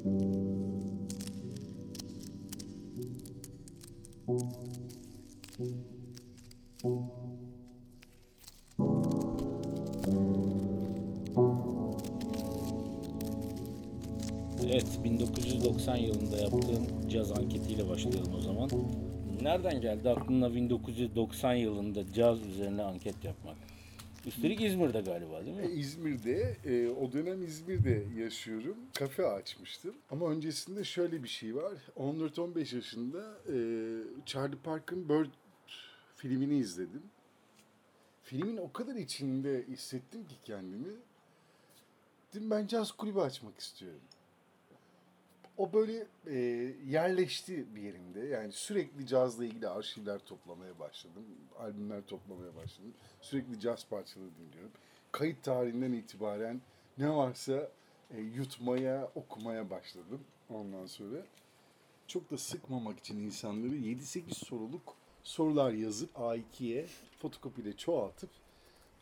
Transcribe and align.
Evet, 0.00 0.14
1990 15.04 15.96
yılında 15.96 16.36
yaptığım 16.36 17.08
caz 17.08 17.32
anketiyle 17.32 17.88
başlayalım 17.88 18.34
o 18.34 18.40
zaman. 18.40 18.70
Nereden 19.42 19.80
geldi 19.80 20.10
aklına 20.10 20.54
1990 20.54 21.54
yılında 21.54 22.12
caz 22.12 22.46
üzerine 22.46 22.82
anket 22.82 23.24
yapmak? 23.24 23.69
Üstelik 24.26 24.60
İzmir'de 24.60 25.00
galiba 25.00 25.44
değil 25.46 25.58
E, 25.58 25.62
mi? 25.66 25.72
İzmir'de, 25.72 26.56
e, 26.64 26.88
o 26.88 27.12
dönem 27.12 27.42
İzmir'de 27.42 28.04
yaşıyorum. 28.22 28.76
Kafe 28.98 29.26
açmıştım. 29.26 29.94
Ama 30.10 30.30
öncesinde 30.30 30.84
şöyle 30.84 31.22
bir 31.22 31.28
şey 31.28 31.56
var. 31.56 31.72
14-15 31.96 32.74
yaşında 32.76 33.38
e, 33.48 33.54
Charlie 34.26 34.56
Parker'ın 34.58 35.08
Bird 35.08 35.30
filmini 36.16 36.56
izledim. 36.58 37.02
Filmin 38.22 38.56
o 38.56 38.72
kadar 38.72 38.94
içinde 38.94 39.64
hissettim 39.68 40.24
ki 40.28 40.34
kendimi. 40.44 40.92
Dedim 42.34 42.50
ben 42.50 42.66
caz 42.66 42.92
kulübü 42.92 43.18
açmak 43.18 43.60
istiyorum. 43.60 44.00
O 45.60 45.72
böyle 45.72 46.06
e, 46.26 46.38
yerleşti 46.86 47.74
bir 47.74 47.82
yerimde. 47.82 48.20
Yani 48.20 48.52
sürekli 48.52 49.06
cazla 49.06 49.44
ilgili 49.44 49.68
arşivler 49.68 50.18
toplamaya 50.18 50.78
başladım. 50.78 51.24
Albümler 51.58 52.02
toplamaya 52.06 52.56
başladım. 52.56 52.94
Sürekli 53.20 53.60
caz 53.60 53.88
parçaları 53.88 54.30
dinliyorum. 54.38 54.70
Kayıt 55.12 55.42
tarihinden 55.42 55.92
itibaren 55.92 56.60
ne 56.98 57.10
varsa 57.10 57.70
e, 58.10 58.20
yutmaya, 58.20 59.10
okumaya 59.14 59.70
başladım 59.70 60.20
ondan 60.50 60.86
sonra. 60.86 61.22
Çok 62.06 62.30
da 62.30 62.38
sıkmamak 62.38 62.98
için 62.98 63.18
insanları 63.18 63.74
7-8 63.74 64.34
soruluk 64.34 64.94
sorular 65.22 65.72
yazıp 65.72 66.14
A2'ye 66.14 66.86
fotokopiyle 67.18 67.76
çoğaltıp 67.76 68.30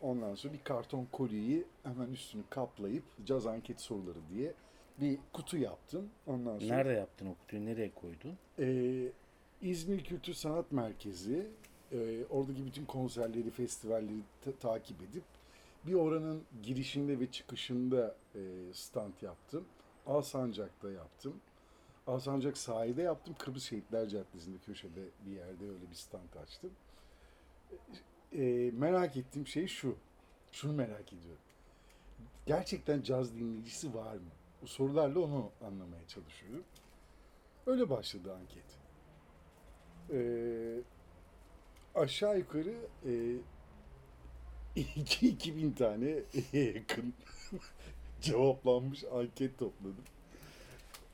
ondan 0.01 0.35
sonra 0.35 0.53
bir 0.53 0.63
karton 0.63 1.07
kolyeyi 1.11 1.65
hemen 1.83 2.07
üstünü 2.07 2.43
kaplayıp 2.49 3.03
caz 3.25 3.47
anket 3.47 3.81
soruları 3.81 4.19
diye 4.33 4.53
bir 5.01 5.17
kutu 5.33 5.57
yaptım. 5.57 6.09
Ondan 6.27 6.59
sonra 6.59 6.75
Nerede 6.75 6.93
yaptın 6.93 7.27
o 7.27 7.35
kutuyu? 7.35 7.65
Nereye 7.65 7.91
koydun? 7.91 8.37
ee, 8.59 9.11
İzmir 9.61 10.03
Kültür 10.03 10.33
Sanat 10.33 10.71
Merkezi 10.71 11.47
e, 11.91 12.25
oradaki 12.29 12.65
bütün 12.65 12.85
konserleri, 12.85 13.49
festivalleri 13.49 14.19
ta- 14.45 14.51
takip 14.51 15.01
edip 15.01 15.23
bir 15.87 15.93
oranın 15.93 16.43
girişinde 16.63 17.19
ve 17.19 17.31
çıkışında 17.31 18.15
e, 18.35 18.39
stand 18.73 19.13
yaptım. 19.21 19.65
Alsancak'ta 20.07 20.91
yaptım. 20.91 21.33
Alsancak 22.07 22.57
sahilde 22.57 23.01
yaptım. 23.01 23.35
Kıbrıs 23.39 23.63
Şehitler 23.63 24.09
Caddesi'nde 24.09 24.57
köşede 24.65 25.01
bir 25.25 25.31
yerde 25.31 25.63
öyle 25.69 25.89
bir 25.89 25.95
stand 25.95 26.33
açtım. 26.43 26.71
E, 28.33 28.71
merak 28.73 29.17
ettiğim 29.17 29.47
şey 29.47 29.67
şu. 29.67 29.95
Şunu 30.51 30.73
merak 30.73 31.13
ediyorum. 31.13 31.41
Gerçekten 32.45 33.01
caz 33.01 33.35
dinleyicisi 33.35 33.93
var 33.95 34.13
mı? 34.15 34.29
Sorularla 34.65 35.19
onu 35.19 35.51
anlamaya 35.61 36.07
çalışıyorum. 36.07 36.63
Öyle 37.67 37.89
başladı 37.89 38.33
anket. 38.33 38.65
Ee, 40.11 40.81
aşağı 41.95 42.37
yukarı 42.37 42.75
e, 43.05 43.35
2000 44.75 45.71
tane 45.71 46.23
yakın 46.53 47.13
cevaplanmış 48.21 49.03
anket 49.03 49.59
topladım. 49.59 50.03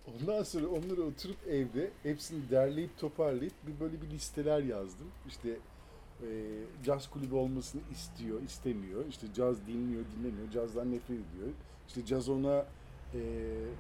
Ondan 0.07 0.43
sonra 0.43 0.67
onları 0.67 1.03
oturup 1.03 1.47
evde 1.47 1.91
hepsini 2.03 2.49
derleyip 2.49 2.97
toparlayıp 2.97 3.53
bir 3.67 3.80
böyle 3.80 4.02
bir 4.02 4.09
listeler 4.09 4.63
yazdım. 4.63 5.07
İşte 5.27 5.49
e, 6.21 6.27
caz 6.83 7.09
kulübü 7.09 7.36
olmasını 7.36 7.81
istiyor, 7.91 8.41
istemiyor. 8.41 9.05
İşte 9.09 9.27
caz 9.33 9.67
dinliyor, 9.67 10.03
dinlemiyor. 10.17 10.52
Cazdan 10.52 10.91
nefret 10.91 11.09
ediyor. 11.09 11.49
İşte 11.87 12.05
caz 12.05 12.30
ona 12.30 12.65
e, 13.15 13.20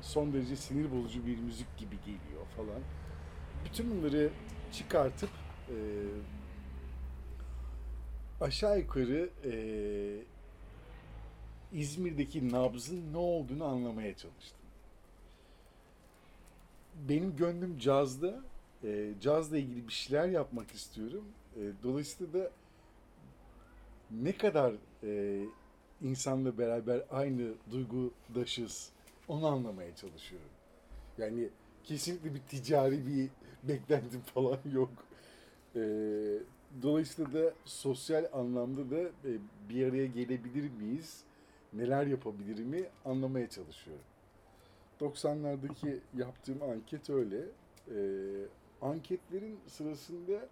son 0.01 0.33
derece 0.33 0.55
sinir 0.55 0.91
bozucu 0.91 1.25
bir 1.25 1.37
müzik 1.37 1.77
gibi 1.77 1.95
geliyor 1.99 2.45
falan. 2.57 2.81
Bütün 3.65 3.91
bunları 3.91 4.29
çıkartıp 4.71 5.29
e, 5.69 5.75
aşağı 8.41 8.79
yukarı 8.79 9.29
e, 9.45 9.53
İzmir'deki 11.73 12.51
nabzın 12.51 13.13
ne 13.13 13.17
olduğunu 13.17 13.65
anlamaya 13.65 14.17
çalıştım. 14.17 14.65
Benim 17.09 17.35
gönlüm 17.35 17.79
cazda, 17.79 18.43
e, 18.83 19.13
cazla 19.21 19.57
ilgili 19.57 19.87
bir 19.87 19.93
şeyler 19.93 20.27
yapmak 20.27 20.71
istiyorum. 20.71 21.25
E, 21.55 21.61
dolayısıyla 21.83 22.33
da 22.33 22.51
ne 24.11 24.31
kadar 24.37 24.73
e, 25.03 25.41
insanla 26.01 26.57
beraber 26.57 27.01
aynı 27.11 27.53
duygudaşız 27.71 28.94
onu 29.27 29.47
anlamaya 29.47 29.95
çalışıyorum. 29.95 30.49
Yani 31.17 31.49
kesinlikle 31.83 32.33
bir 32.33 32.39
ticari 32.39 33.07
bir 33.07 33.29
beklentim 33.69 34.21
falan 34.21 34.59
yok. 34.73 34.91
E, 35.75 35.81
dolayısıyla 36.81 37.33
da 37.33 37.53
sosyal 37.65 38.25
anlamda 38.33 38.91
da 38.91 39.01
e, 39.01 39.31
bir 39.69 39.87
araya 39.87 40.05
gelebilir 40.05 40.71
miyiz, 40.71 41.23
neler 41.73 42.07
yapabilirimi 42.07 42.83
anlamaya 43.05 43.49
çalışıyorum. 43.49 44.05
90'lardaki 45.01 45.99
yaptığım 46.17 46.61
anket 46.63 47.09
öyle. 47.09 47.37
E, 47.95 47.97
anketlerin 48.81 49.59
sırasında 49.67 50.47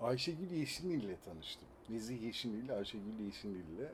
Ayşegül 0.00 0.50
Yeşilnil 0.50 1.02
ile 1.02 1.16
tanıştım. 1.24 1.68
Nezih 1.88 2.22
Yeşilnil, 2.22 2.76
Ayşegül 2.76 3.18
Yeşilnil 3.26 3.78
ile 3.78 3.92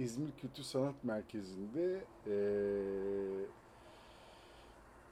İzmir 0.00 0.30
Kültür 0.40 0.62
Sanat 0.62 1.04
Merkezi'nde 1.04 2.04
e, 2.26 2.34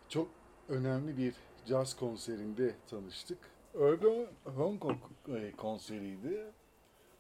çok 0.08 0.28
önemli 0.68 1.16
bir 1.16 1.34
caz 1.66 1.96
konserinde 1.96 2.74
tanıştık. 2.90 3.38
Urban 3.74 4.26
Hong 4.44 4.80
Kong 4.80 4.98
konseriydi. 5.56 6.44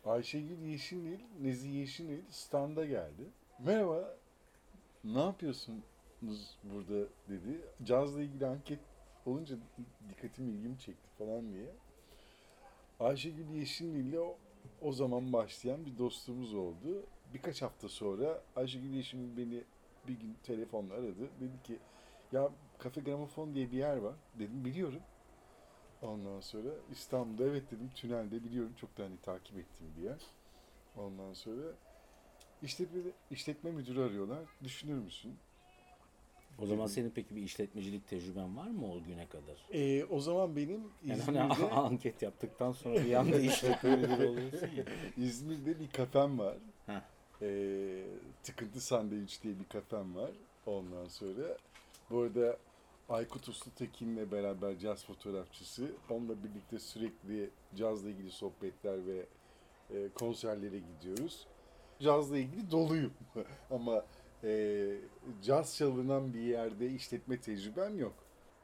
Ayşegül 0.04 0.58
Yeşilnil, 0.58 1.18
Nezih 1.42 1.74
Yeşilnil 1.74 2.20
standa 2.30 2.84
geldi. 2.84 3.22
Merhaba, 3.58 4.16
ne 5.04 5.20
yapıyorsunuz 5.20 6.58
burada 6.64 7.08
dedi. 7.28 7.60
Cazla 7.84 8.22
ilgili 8.22 8.46
anket 8.46 8.80
olunca 9.26 9.56
dikkatim 10.08 10.48
ilgimi 10.48 10.78
çekti 10.78 11.08
falan 11.18 11.52
diye. 11.52 11.70
Ayşegül 13.00 13.48
Yeşilnil 13.48 14.04
ile 14.04 14.20
o, 14.20 14.36
o 14.82 14.92
zaman 14.92 15.32
başlayan 15.32 15.86
bir 15.86 15.98
dostluğumuz 15.98 16.54
oldu. 16.54 17.02
Birkaç 17.34 17.62
hafta 17.62 17.88
sonra 17.88 18.42
Ayşegül 18.56 18.94
Yeşilnil 18.94 19.36
beni 19.36 19.64
bir 20.08 20.20
gün 20.20 20.36
telefonla 20.42 20.94
aradı. 20.94 21.28
Dedi 21.40 21.62
ki 21.64 21.78
ya 22.32 22.50
Kafe 22.78 23.00
Gramofon 23.00 23.54
diye 23.54 23.72
bir 23.72 23.76
yer 23.76 23.96
var. 23.96 24.14
Dedim 24.38 24.64
biliyorum. 24.64 25.00
Ondan 26.02 26.40
sonra 26.40 26.68
İstanbul'da 26.92 27.44
evet 27.44 27.70
dedim 27.70 27.90
tünelde 27.94 28.44
biliyorum 28.44 28.74
çok 28.80 28.98
da 28.98 29.04
hani 29.04 29.16
takip 29.22 29.58
ettiğim 29.58 29.96
bir 29.96 30.02
yer. 30.02 30.20
Ondan 30.96 31.32
sonra 31.32 31.62
işletme, 32.62 33.00
işletme 33.30 33.70
müdürü 33.70 34.00
arıyorlar. 34.00 34.38
Düşünür 34.64 34.98
müsün? 34.98 35.34
O 36.62 36.66
zaman 36.66 36.86
senin 36.86 37.10
peki 37.10 37.36
bir 37.36 37.42
işletmecilik 37.42 38.08
tecrüben 38.08 38.56
var 38.56 38.66
mı 38.66 38.92
o 38.92 39.02
güne 39.02 39.26
kadar? 39.28 39.56
Ee, 39.72 40.04
o 40.04 40.20
zaman 40.20 40.56
benim 40.56 40.80
Yani 41.04 41.18
İzmir'de, 41.18 41.38
hani 41.40 41.64
anket 41.72 42.22
yaptıktan 42.22 42.72
sonra 42.72 43.04
bir 43.04 43.14
anda 43.14 43.40
işletme 43.40 43.96
müdürü 43.96 44.26
oluyorsun 44.26 44.66
ya. 44.76 44.84
İzmir'de 45.16 45.80
bir 45.80 45.90
kafem 45.90 46.38
var. 46.38 46.56
Heh. 46.86 47.00
Ee, 47.42 48.04
tıkıntı 48.42 48.80
sandviç 48.80 49.42
diye 49.42 49.58
bir 49.58 49.68
kafem 49.68 50.16
var. 50.16 50.30
Ondan 50.66 51.08
sonra 51.08 51.56
bu 52.10 52.20
arada 52.20 52.58
Aykut 53.08 53.48
Uslu 53.48 53.70
Tekin'le 53.70 54.32
beraber 54.32 54.78
caz 54.78 55.04
fotoğrafçısı. 55.04 55.90
Onunla 56.10 56.44
birlikte 56.44 56.78
sürekli 56.78 57.50
cazla 57.76 58.08
ilgili 58.08 58.30
sohbetler 58.30 59.06
ve 59.06 59.26
e, 59.90 60.08
konserlere 60.14 60.78
gidiyoruz. 60.78 61.46
Cazla 62.00 62.38
ilgili 62.38 62.70
doluyum. 62.70 63.12
Ama 63.70 64.04
e, 64.44 64.86
caz 65.42 65.76
çalınan 65.76 66.34
bir 66.34 66.40
yerde 66.40 66.90
işletme 66.90 67.40
tecrübem 67.40 67.98
yok. 67.98 68.14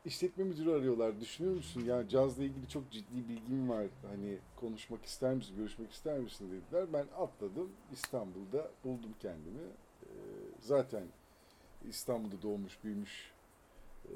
İşletme 0.05 0.45
müdürü 0.45 0.71
arıyorlar. 0.71 1.21
Düşünüyor 1.21 1.55
musun? 1.55 1.81
Ya 1.81 2.09
cazla 2.09 2.45
ilgili 2.45 2.69
çok 2.69 2.91
ciddi 2.91 3.29
bilgim 3.29 3.69
var. 3.69 3.87
Hani 4.03 4.39
konuşmak 4.57 5.05
ister 5.05 5.35
misin, 5.35 5.57
görüşmek 5.57 5.93
ister 5.93 6.19
misin 6.19 6.51
dediler. 6.51 6.93
Ben 6.93 7.07
atladım. 7.19 7.69
İstanbul'da 7.93 8.71
buldum 8.85 9.15
kendimi. 9.21 9.63
Ee, 10.03 10.09
zaten 10.61 11.03
İstanbul'da 11.89 12.43
doğmuş, 12.43 12.85
büyümüş 12.85 13.33
e, 14.05 14.15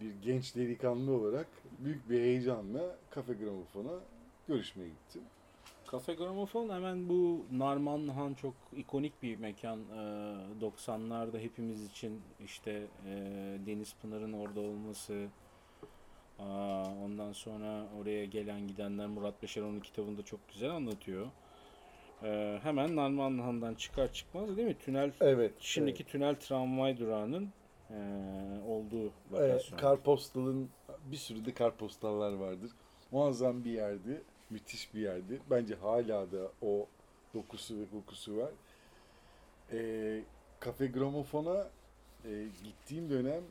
bir 0.00 0.14
genç 0.22 0.56
delikanlı 0.56 1.12
olarak 1.12 1.46
büyük 1.78 2.10
bir 2.10 2.20
heyecanla 2.20 2.96
Kafe 3.10 3.32
Gramofon'a 3.32 4.00
görüşmeye 4.48 4.88
gittim. 4.88 5.22
Kafe 5.92 6.14
Gramofon 6.14 6.68
hemen 6.68 7.08
bu 7.08 7.44
Narmanhan 7.52 8.34
çok 8.34 8.54
ikonik 8.76 9.22
bir 9.22 9.36
mekan. 9.36 9.78
Ee, 9.80 10.00
90'larda 10.60 11.38
hepimiz 11.38 11.84
için 11.86 12.20
işte 12.44 12.86
e, 13.06 13.14
Deniz 13.66 13.94
Pınar'ın 14.02 14.32
orada 14.32 14.60
olması, 14.60 15.26
aa, 16.38 16.84
ondan 17.04 17.32
sonra 17.32 17.86
oraya 18.00 18.24
gelen 18.24 18.68
gidenler 18.68 19.06
Murat 19.06 19.42
Beşer 19.42 19.62
onun 19.62 19.80
kitabında 19.80 20.22
çok 20.22 20.48
güzel 20.48 20.70
anlatıyor. 20.70 21.26
Ee, 22.22 22.58
hemen 22.62 22.96
Narmanhan'dan 22.96 23.74
çıkar 23.74 24.12
çıkmaz 24.12 24.56
değil 24.56 24.68
mi? 24.68 24.78
Tünel 24.78 25.12
Evet. 25.20 25.54
şimdiki 25.58 26.04
tünel 26.04 26.34
tramvay 26.34 26.98
durağının 26.98 27.48
e, 27.90 27.96
olduğu 28.66 29.02
Evet, 29.04 29.12
lokasyon. 29.32 29.78
karpostalın 29.78 30.70
bir 31.10 31.16
sürü 31.16 31.44
de 31.44 31.54
karpostallar 31.54 32.32
vardır. 32.32 32.70
Muazzam 33.10 33.64
bir 33.64 33.70
yerdi. 33.70 34.22
Müthiş 34.52 34.94
bir 34.94 35.00
yerdi. 35.00 35.40
Bence 35.50 35.74
hala 35.74 36.32
da 36.32 36.52
o 36.62 36.86
dokusu 37.34 37.80
ve 37.80 37.84
kokusu 37.90 38.36
var. 38.36 38.50
Ee, 39.72 40.22
Kafe 40.60 40.86
Gramofon'a 40.86 41.70
e, 42.24 42.46
gittiğim 42.64 43.10
dönem 43.10 43.42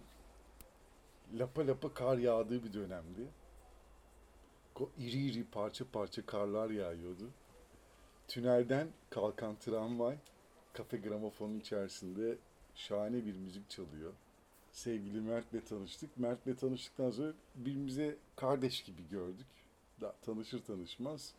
lapa 1.33 1.67
lapa 1.67 1.93
kar 1.93 2.17
yağdığı 2.17 2.63
bir 2.63 2.73
dönemdi. 2.73 3.27
Ko- 4.75 4.89
iri 4.97 5.25
iri 5.25 5.43
parça 5.43 5.85
parça 5.93 6.25
karlar 6.25 6.69
yağıyordu. 6.69 7.29
Tünelden 8.27 8.87
kalkan 9.09 9.55
tramvay 9.55 10.17
Kafe 10.73 10.97
Gramofon'un 10.97 11.59
içerisinde 11.59 12.37
şahane 12.75 13.25
bir 13.25 13.33
müzik 13.33 13.69
çalıyor 13.69 14.13
sevgili 14.71 15.21
Mert'le 15.21 15.65
tanıştık. 15.69 16.17
Mert'le 16.17 16.59
tanıştıktan 16.59 17.11
sonra 17.11 17.33
birbirimize 17.55 18.15
kardeş 18.35 18.83
gibi 18.83 19.09
gördük. 19.09 19.47
Tanışır 20.21 20.63
tanışmaz. 20.63 21.33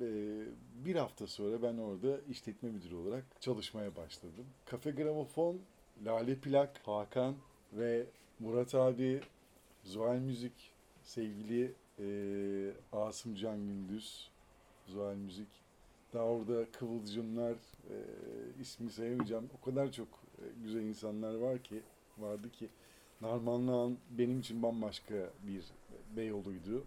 Ee, 0.00 0.44
Bir 0.84 0.96
hafta 0.96 1.26
sonra 1.26 1.62
ben 1.62 1.78
orada 1.78 2.20
işletme 2.30 2.70
müdürü 2.70 2.94
olarak 2.94 3.24
çalışmaya 3.40 3.96
başladım. 3.96 4.46
Kafe 4.66 4.90
Gramofon, 4.90 5.58
Lale 6.04 6.34
Plak, 6.34 6.80
Hakan 6.84 7.34
ve 7.72 8.06
Murat 8.40 8.74
abi, 8.74 9.20
Zuhal 9.84 10.18
Müzik, 10.18 10.72
sevgili 11.02 11.74
e, 11.98 12.06
Asım 12.92 13.34
Can 13.34 13.58
Gündüz, 13.58 14.30
Zuhal 14.86 15.14
Müzik. 15.14 15.48
Daha 16.14 16.24
orada 16.24 16.70
Kıvılcımlar, 16.72 17.52
e, 17.90 17.96
ismi 18.60 18.90
sayamayacağım. 18.90 19.50
O 19.60 19.64
kadar 19.64 19.92
çok 19.92 20.08
e, 20.08 20.44
güzel 20.62 20.80
insanlar 20.80 21.34
var 21.34 21.58
ki 21.58 21.82
vardı 22.18 22.50
ki 22.50 22.68
Narmanlıhan 23.20 23.96
benim 24.10 24.40
için 24.40 24.62
bambaşka 24.62 25.30
bir 25.46 25.64
Beyoğlu'ydu. 26.16 26.84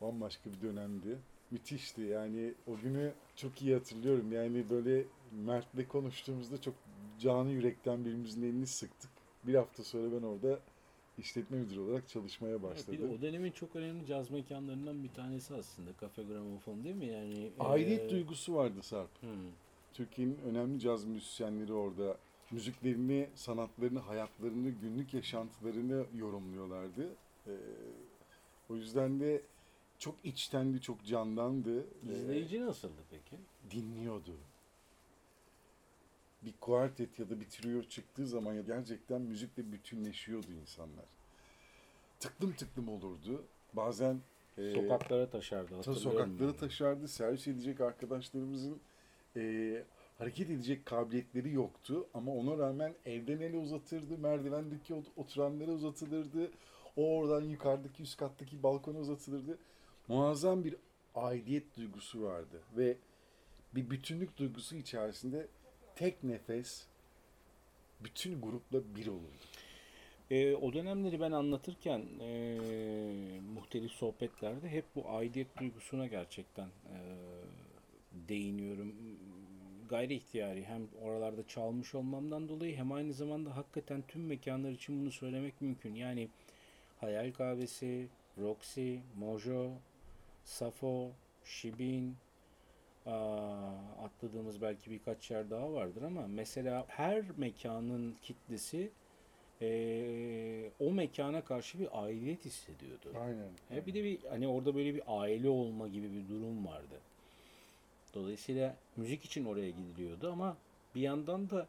Bambaşka 0.00 0.50
bir 0.52 0.68
dönemdi. 0.68 1.18
Müthişti 1.50 2.00
yani 2.00 2.54
o 2.66 2.76
günü 2.76 3.12
çok 3.36 3.62
iyi 3.62 3.74
hatırlıyorum. 3.74 4.32
Yani 4.32 4.70
böyle 4.70 5.04
Mert'le 5.32 5.88
konuştuğumuzda 5.88 6.60
çok 6.60 6.74
canı 7.20 7.50
yürekten 7.50 8.04
birimizin 8.04 8.42
elini 8.42 8.66
sıktık. 8.66 9.10
Bir 9.44 9.54
hafta 9.54 9.84
sonra 9.84 10.12
ben 10.12 10.26
orada 10.26 10.60
işletme 11.18 11.58
müdürü 11.58 11.80
olarak 11.80 12.08
çalışmaya 12.08 12.50
Evet, 12.50 12.62
bir 12.62 12.68
başladım. 12.68 13.10
o 13.18 13.22
dönemin 13.22 13.50
çok 13.52 13.76
önemli 13.76 14.06
caz 14.06 14.30
mekanlarından 14.30 15.02
bir 15.04 15.08
tanesi 15.08 15.54
aslında 15.54 15.92
Kafe 15.92 16.22
Gramofon 16.22 16.84
değil 16.84 16.96
mi? 16.96 17.06
Yani 17.06 17.50
Aidiyet 17.58 18.02
e, 18.02 18.10
duygusu 18.10 18.54
vardı 18.54 18.82
Sarp. 18.82 19.22
hmm. 19.22 19.30
Türkiye'nin 19.94 20.38
önemli 20.38 20.80
caz 20.80 21.04
müzisyenleri 21.04 21.72
orada 21.72 22.16
müziklerini, 22.50 23.28
sanatlarını, 23.34 23.98
hayatlarını, 23.98 24.70
günlük 24.70 25.14
yaşantılarını 25.14 26.06
yorumluyorlardı. 26.14 27.08
Ee, 27.46 27.50
o 28.70 28.76
yüzden 28.76 29.20
de 29.20 29.42
çok 29.98 30.14
içtendi, 30.24 30.80
çok 30.80 31.04
candandı. 31.04 31.80
Ee, 31.80 32.12
İzleyici 32.12 32.60
nasıldı 32.60 33.02
peki? 33.10 33.36
dinliyordu. 33.70 34.36
Bir 36.42 36.52
kuartet 36.60 37.18
ya 37.18 37.30
da 37.30 37.40
bir 37.40 37.44
trio 37.50 37.82
çıktığı 37.82 38.26
zaman 38.26 38.54
ya 38.54 38.62
gerçekten 38.62 39.20
müzikle 39.22 39.72
bütünleşiyordu 39.72 40.46
insanlar. 40.62 41.04
Tıklım 42.20 42.52
tıklım 42.52 42.88
olurdu. 42.88 43.44
Bazen 43.72 44.20
e, 44.58 44.70
Sokaklara 44.74 45.30
taşardı 45.30 45.82
Ta 45.82 45.94
sokaklara 45.94 46.52
ben. 46.52 46.56
taşardı. 46.56 47.08
Servis 47.08 47.48
edecek 47.48 47.80
arkadaşlarımızın 47.80 48.80
e, 49.36 49.82
hareket 50.18 50.50
edecek 50.50 50.86
kabiliyetleri 50.86 51.52
yoktu. 51.52 52.06
Ama 52.14 52.32
ona 52.34 52.58
rağmen 52.58 52.94
evden 53.06 53.40
ele 53.40 53.56
uzatırdı. 53.56 54.18
Merdivendeki 54.18 54.94
ot- 54.94 55.10
oturanlara 55.16 55.70
uzatılırdı. 55.70 56.50
O 56.96 57.16
oradan 57.18 57.42
yukarıdaki 57.42 58.02
üst 58.02 58.16
kattaki 58.16 58.62
balkona 58.62 58.98
uzatılırdı. 58.98 59.58
Muazzam 60.08 60.64
bir 60.64 60.76
aidiyet 61.14 61.76
duygusu 61.76 62.22
vardı. 62.22 62.62
Ve 62.76 62.96
bir 63.74 63.90
bütünlük 63.90 64.36
duygusu 64.36 64.76
içerisinde 64.76 65.46
tek 65.96 66.24
nefes 66.24 66.86
bütün 68.00 68.40
grupla 68.40 68.96
bir 68.96 69.06
olurdu. 69.06 69.46
E, 70.30 70.54
o 70.54 70.72
dönemleri 70.72 71.20
ben 71.20 71.32
anlatırken 71.32 72.02
e, 72.20 72.58
muhtelif 73.54 73.92
sohbetlerde 73.92 74.68
hep 74.68 74.84
bu 74.94 75.10
aidiyet 75.10 75.58
duygusuna 75.58 76.06
gerçekten 76.06 76.66
e, 76.66 76.96
değiniyorum. 78.28 78.94
Gayri 79.88 80.14
ihtiyari 80.14 80.64
hem 80.64 80.82
oralarda 81.02 81.48
çalmış 81.48 81.94
olmamdan 81.94 82.48
dolayı 82.48 82.76
hem 82.76 82.92
aynı 82.92 83.12
zamanda 83.12 83.56
hakikaten 83.56 84.02
tüm 84.08 84.26
mekanlar 84.26 84.70
için 84.70 85.00
bunu 85.00 85.12
söylemek 85.12 85.60
mümkün. 85.60 85.94
Yani 85.94 86.28
Hayal 87.00 87.32
Kahvesi, 87.32 88.08
Roxy, 88.38 88.96
Mojo, 89.18 89.72
Safo, 90.46 91.10
Şibin, 91.44 92.16
aa, 93.06 93.70
atladığımız 94.04 94.62
belki 94.62 94.90
birkaç 94.90 95.30
yer 95.30 95.50
daha 95.50 95.72
vardır 95.72 96.02
ama 96.02 96.26
mesela 96.26 96.84
her 96.88 97.24
mekanın 97.36 98.16
kitlesi 98.22 98.90
eee, 99.60 100.70
o 100.80 100.92
mekana 100.92 101.44
karşı 101.44 101.78
bir 101.78 102.04
aidiyet 102.04 102.44
hissediyordu. 102.44 103.12
Aynen. 103.20 103.48
E 103.80 103.86
bir 103.86 103.94
de 103.94 104.04
bir 104.04 104.18
hani 104.30 104.48
orada 104.48 104.74
böyle 104.74 104.94
bir 104.94 105.02
aile 105.06 105.48
olma 105.48 105.88
gibi 105.88 106.12
bir 106.12 106.28
durum 106.28 106.66
vardı. 106.66 107.00
Dolayısıyla 108.14 108.76
müzik 108.96 109.24
için 109.24 109.44
oraya 109.44 109.70
gidiliyordu 109.70 110.32
ama 110.32 110.56
bir 110.94 111.00
yandan 111.00 111.50
da 111.50 111.66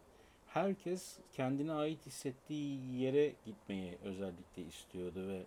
herkes 0.47 1.17
kendine 1.33 1.71
ait 1.71 2.05
hissettiği 2.05 2.79
yere 3.01 3.33
gitmeyi 3.45 3.97
özellikle 4.03 4.61
istiyordu 4.63 5.27
ve 5.27 5.41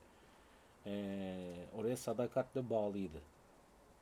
eee, 0.87 1.67
oraya 1.79 1.97
sadakatle 1.97 2.71
bağlıydı. 2.71 3.19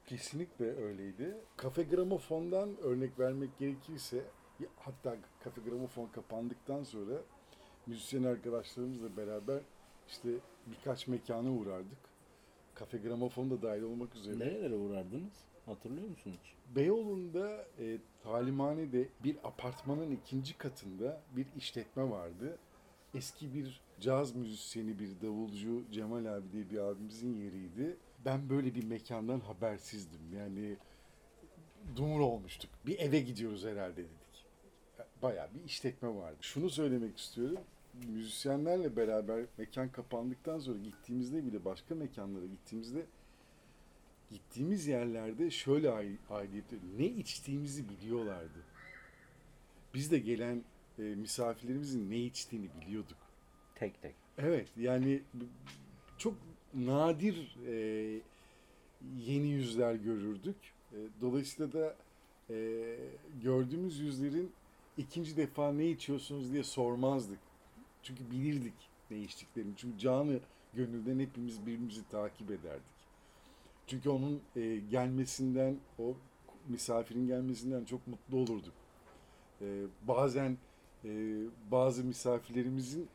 Kesinlikle 0.06 0.76
öyleydi. 0.76 1.36
Kafe 1.56 1.82
Gramofon'dan 1.82 2.76
örnek 2.82 3.18
vermek 3.18 3.58
gerekirse 3.58 4.24
hatta 4.76 5.16
Kafe 5.44 5.60
Gramofon 5.60 6.06
kapandıktan 6.06 6.82
sonra 6.82 7.22
müzisyen 7.86 8.22
arkadaşlarımızla 8.22 9.16
beraber 9.16 9.60
işte 10.08 10.28
birkaç 10.66 11.06
mekana 11.06 11.50
uğrardık. 11.52 11.98
Kafe 12.74 12.98
Gramofon 12.98 13.50
da 13.50 13.62
dahil 13.62 13.82
olmak 13.82 14.14
üzere. 14.14 14.38
Nerelere 14.38 14.74
uğrardınız? 14.74 15.32
Hatırlıyor 15.66 16.08
musun 16.08 16.32
hiç? 16.42 16.54
Beyoğlu'nda 16.76 17.64
e, 17.78 17.98
talimhanede 18.22 19.08
bir 19.24 19.36
apartmanın 19.44 20.10
ikinci 20.10 20.58
katında 20.58 21.20
bir 21.36 21.46
işletme 21.56 22.10
vardı. 22.10 22.58
Eski 23.14 23.54
bir 23.54 23.80
caz 24.00 24.34
müzisyeni, 24.34 24.98
bir 24.98 25.08
davulcu 25.22 25.84
Cemal 25.92 26.24
abi 26.24 26.52
diye 26.52 26.70
bir 26.70 26.78
abimizin 26.78 27.36
yeriydi. 27.36 27.96
Ben 28.24 28.50
böyle 28.50 28.74
bir 28.74 28.84
mekandan 28.84 29.40
habersizdim. 29.40 30.20
Yani 30.36 30.76
dumur 31.96 32.20
olmuştuk. 32.20 32.70
Bir 32.86 32.98
eve 32.98 33.20
gidiyoruz 33.20 33.64
herhalde 33.64 33.96
dedik. 33.96 34.46
Bayağı 35.22 35.54
bir 35.54 35.64
işletme 35.64 36.08
vardı. 36.14 36.36
Şunu 36.40 36.70
söylemek 36.70 37.18
istiyorum. 37.18 37.58
Müzisyenlerle 38.08 38.96
beraber 38.96 39.44
mekan 39.58 39.88
kapandıktan 39.92 40.58
sonra 40.58 40.78
gittiğimizde 40.78 41.46
bile 41.46 41.64
başka 41.64 41.94
mekanlara 41.94 42.46
gittiğimizde 42.46 43.06
gittiğimiz 44.30 44.86
yerlerde 44.86 45.50
şöyle 45.50 45.90
ai- 45.90 46.18
aidiyet 46.30 46.64
ne 46.98 47.06
içtiğimizi 47.06 47.88
biliyorlardı. 47.88 48.58
Biz 49.94 50.10
de 50.10 50.18
gelen 50.18 50.64
e, 50.98 51.02
misafirlerimizin 51.02 52.10
ne 52.10 52.18
içtiğini 52.18 52.68
biliyorduk. 52.80 53.18
Tek 53.74 54.02
tek. 54.02 54.14
Evet 54.38 54.68
yani 54.76 55.22
çok 56.18 56.34
nadir 56.74 57.56
e, 57.66 58.20
yeni 59.26 59.48
yüzler 59.48 59.94
görürdük. 59.94 60.56
E, 60.92 60.96
dolayısıyla 61.20 61.72
da 61.72 61.96
e, 62.50 62.96
gördüğümüz 63.42 63.98
yüzlerin 63.98 64.52
ikinci 64.96 65.36
defa 65.36 65.72
ne 65.72 65.90
içiyorsunuz 65.90 66.52
diye 66.52 66.64
sormazdık. 66.64 67.38
Çünkü 68.02 68.30
bilirdik 68.30 68.74
ne 69.10 69.18
içtiklerini. 69.18 69.72
Çünkü 69.76 69.98
canı 69.98 70.40
gönülden 70.74 71.18
hepimiz 71.18 71.60
birbirimizi 71.60 72.08
takip 72.08 72.50
ederdik. 72.50 72.98
Çünkü 73.86 74.10
onun 74.10 74.40
e, 74.56 74.76
gelmesinden, 74.90 75.76
o 75.98 76.14
misafirin 76.68 77.26
gelmesinden 77.26 77.84
çok 77.84 78.06
mutlu 78.06 78.36
olurduk. 78.36 78.74
E, 79.60 79.66
bazen 80.08 80.58
e, 81.04 81.10
bazı 81.70 82.04
misafirlerimizin 82.04 83.08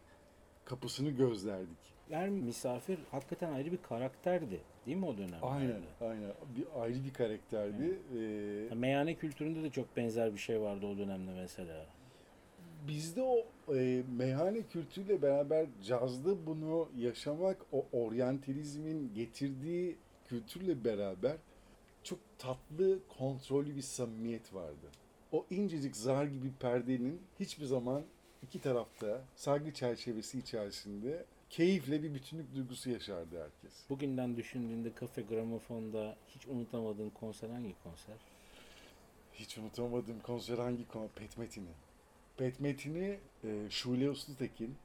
kapısını 0.66 1.10
gözlerdik. 1.10 1.94
her 2.10 2.30
misafir 2.30 3.00
hakikaten 3.12 3.54
ayrı 3.54 3.72
bir 3.72 3.78
karakterdi. 3.82 4.62
Değil 4.86 4.98
mi 4.98 5.06
o 5.06 5.18
dönem? 5.18 5.40
Aynen, 5.42 5.82
aynen. 6.02 6.32
Bir 6.58 6.82
ayrı 6.82 7.04
bir 7.04 7.14
karakterdi. 7.14 8.00
Ee, 8.72 8.76
Meyhane 8.76 9.16
kültüründe 9.16 9.64
de 9.64 9.70
çok 9.70 9.98
benzer 9.98 10.34
bir 10.34 10.40
şey 10.40 10.62
vardı 10.62 10.86
o 10.86 10.98
dönemde 10.98 11.32
mesela. 11.34 11.86
bizde 12.88 13.22
o 13.24 13.46
e, 13.76 14.04
meyhane 14.18 14.62
kültürüyle 14.62 15.22
beraber 15.22 15.66
cazda 15.84 16.46
bunu 16.46 16.90
yaşamak, 16.98 17.58
o 17.72 17.86
oryantalizmin 17.92 19.14
getirdiği 19.14 19.98
kültürle 20.26 20.84
beraber 20.86 21.38
çok 22.04 22.20
tatlı, 22.40 23.00
kontrollü 23.18 23.76
bir 23.76 23.82
samimiyet 23.82 24.54
vardı. 24.54 24.88
O 25.34 25.46
incecik 25.50 25.96
zar 25.96 26.26
gibi 26.26 26.52
perdenin 26.60 27.22
hiçbir 27.40 27.66
zaman 27.66 28.04
iki 28.44 28.62
tarafta 28.62 29.22
saygı 29.36 29.74
çerçevesi 29.74 30.40
içerisinde 30.40 31.26
keyifle 31.50 32.04
bir 32.04 32.14
bütünlük 32.14 32.56
duygusu 32.56 32.90
yaşardı 32.90 33.44
herkes. 33.44 33.74
Bugünden 33.90 34.38
düşündüğünde 34.38 34.94
kafe 34.94 35.22
gramofonda 35.22 36.16
hiç 36.28 36.48
unutamadığın 36.48 37.10
konser 37.10 37.50
hangi 37.50 37.76
konser? 37.84 38.16
Hiç 39.34 39.58
unutamadığım 39.58 40.20
konser 40.20 40.58
hangi 40.58 40.88
konser? 40.88 41.16
Pet 41.16 41.38
Metin'i. 41.38 41.74
Pet 42.38 42.60
Metin'i 42.60 43.20
e, 43.44 43.70
Şule 43.70 44.10
Uslutekin, 44.10 44.76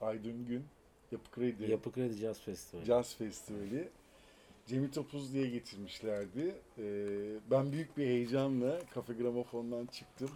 Aydın 0.00 0.46
Gün, 0.46 0.64
Yapı 1.12 1.30
Kredi, 1.30 1.70
Yapı 1.70 1.92
Kredi 1.92 2.14
Jazz 2.14 2.40
Festivali. 2.40 2.86
Jazz 2.86 3.14
Festivali 3.14 3.88
Cemil 4.66 4.92
Topuz 4.92 5.32
diye 5.32 5.46
getirmişlerdi. 5.46 6.54
E, 6.78 6.84
ben 7.50 7.72
büyük 7.72 7.96
bir 7.96 8.06
heyecanla 8.06 8.80
Kafe 8.94 9.12
Gramofon'dan 9.12 9.86
çıktım. 9.86 10.30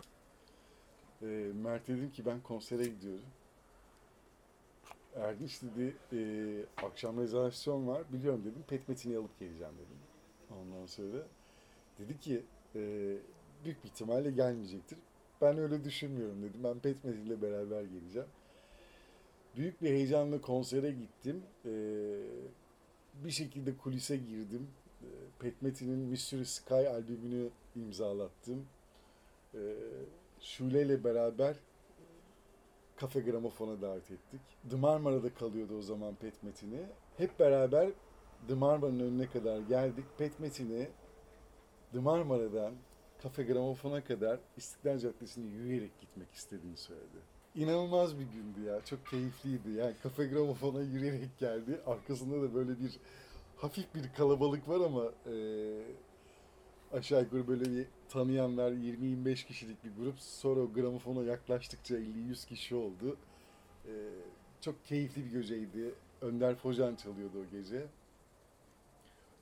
E, 1.22 1.26
Mert 1.62 1.88
dedim 1.88 2.12
ki 2.12 2.26
ben 2.26 2.40
konsere 2.40 2.84
gidiyorum. 2.84 3.24
Erdinç 5.16 5.62
dedi 5.62 5.94
e, 6.12 6.20
akşam 6.86 7.20
rezervasyon 7.20 7.86
var 7.86 8.02
biliyorum 8.12 8.42
dedim. 8.44 8.62
Pet 8.68 8.88
Metin'i 8.88 9.16
alıp 9.16 9.38
geleceğim 9.38 9.72
dedim. 9.74 9.98
Ondan 10.60 10.86
sonra 10.86 11.26
dedi 11.98 12.20
ki 12.20 12.42
e, 12.74 12.80
büyük 13.64 13.84
bir 13.84 13.88
ihtimalle 13.88 14.30
gelmeyecektir. 14.30 14.98
Ben 15.40 15.58
öyle 15.58 15.84
düşünmüyorum 15.84 16.42
dedim. 16.42 16.60
Ben 16.64 16.78
Pet 16.78 17.04
Metin'le 17.04 17.42
beraber 17.42 17.82
geleceğim. 17.82 18.28
Büyük 19.56 19.82
bir 19.82 19.90
heyecanla 19.90 20.40
konsere 20.40 20.90
gittim. 20.90 21.42
E, 21.64 21.70
bir 23.24 23.30
şekilde 23.30 23.76
kulise 23.76 24.16
girdim. 24.16 24.68
E, 25.02 25.06
Pet 25.38 25.62
Metin'in 25.62 25.98
Mystery 25.98 26.44
Sky 26.44 26.74
albümünü 26.74 27.50
imzalattım. 27.76 28.66
Şule 30.40 30.82
ile 30.82 31.04
beraber 31.04 31.56
Kafe 32.96 33.20
Gramofon'a 33.20 33.82
davet 33.82 34.10
ettik. 34.10 34.40
The 34.70 34.76
Marmara'da 34.76 35.34
kalıyordu 35.34 35.78
o 35.78 35.82
zaman 35.82 36.14
Pet 36.14 36.42
Metin'i. 36.42 36.80
Hep 37.16 37.38
beraber 37.38 37.90
The 38.48 38.54
Marmara'nın 38.54 39.00
önüne 39.00 39.26
kadar 39.30 39.58
geldik. 39.58 40.04
Pet 40.18 40.40
Metin'i 40.40 40.88
The 41.92 41.98
Marmara'dan 41.98 42.74
Kafe 43.22 43.42
Gramofon'a 43.42 44.04
kadar 44.04 44.40
İstiklal 44.56 44.98
Caddesi'ne 44.98 45.46
yürüyerek 45.46 46.00
gitmek 46.00 46.32
istediğini 46.32 46.76
söyledi. 46.76 47.18
İnanılmaz 47.54 48.18
bir 48.18 48.24
gündü 48.24 48.68
ya. 48.68 48.84
Çok 48.84 49.06
keyifliydi. 49.06 49.70
Yani 49.70 49.94
Kafe 50.02 50.26
Gramofon'a 50.26 50.82
yürüyerek 50.82 51.38
geldi. 51.38 51.80
Arkasında 51.86 52.42
da 52.42 52.54
böyle 52.54 52.80
bir 52.80 52.98
hafif 53.56 53.94
bir 53.94 54.12
kalabalık 54.16 54.68
var 54.68 54.80
ama 54.86 55.04
e, 55.04 55.34
aşağı 56.92 57.22
yukarı 57.22 57.48
böyle 57.48 57.64
bir 57.64 57.86
tanıyanlar 58.08 58.72
20-25 58.72 59.46
kişilik 59.46 59.84
bir 59.84 59.90
grup. 60.02 60.20
Sonra 60.20 60.64
gramofona 60.64 61.22
yaklaştıkça 61.22 61.94
50-100 61.94 62.46
kişi 62.46 62.74
oldu. 62.74 63.16
E, 63.86 63.92
çok 64.60 64.84
keyifli 64.84 65.24
bir 65.24 65.30
geceydi. 65.30 65.94
Önder 66.20 66.54
Focan 66.54 66.94
çalıyordu 66.94 67.38
o 67.38 67.56
gece. 67.56 67.86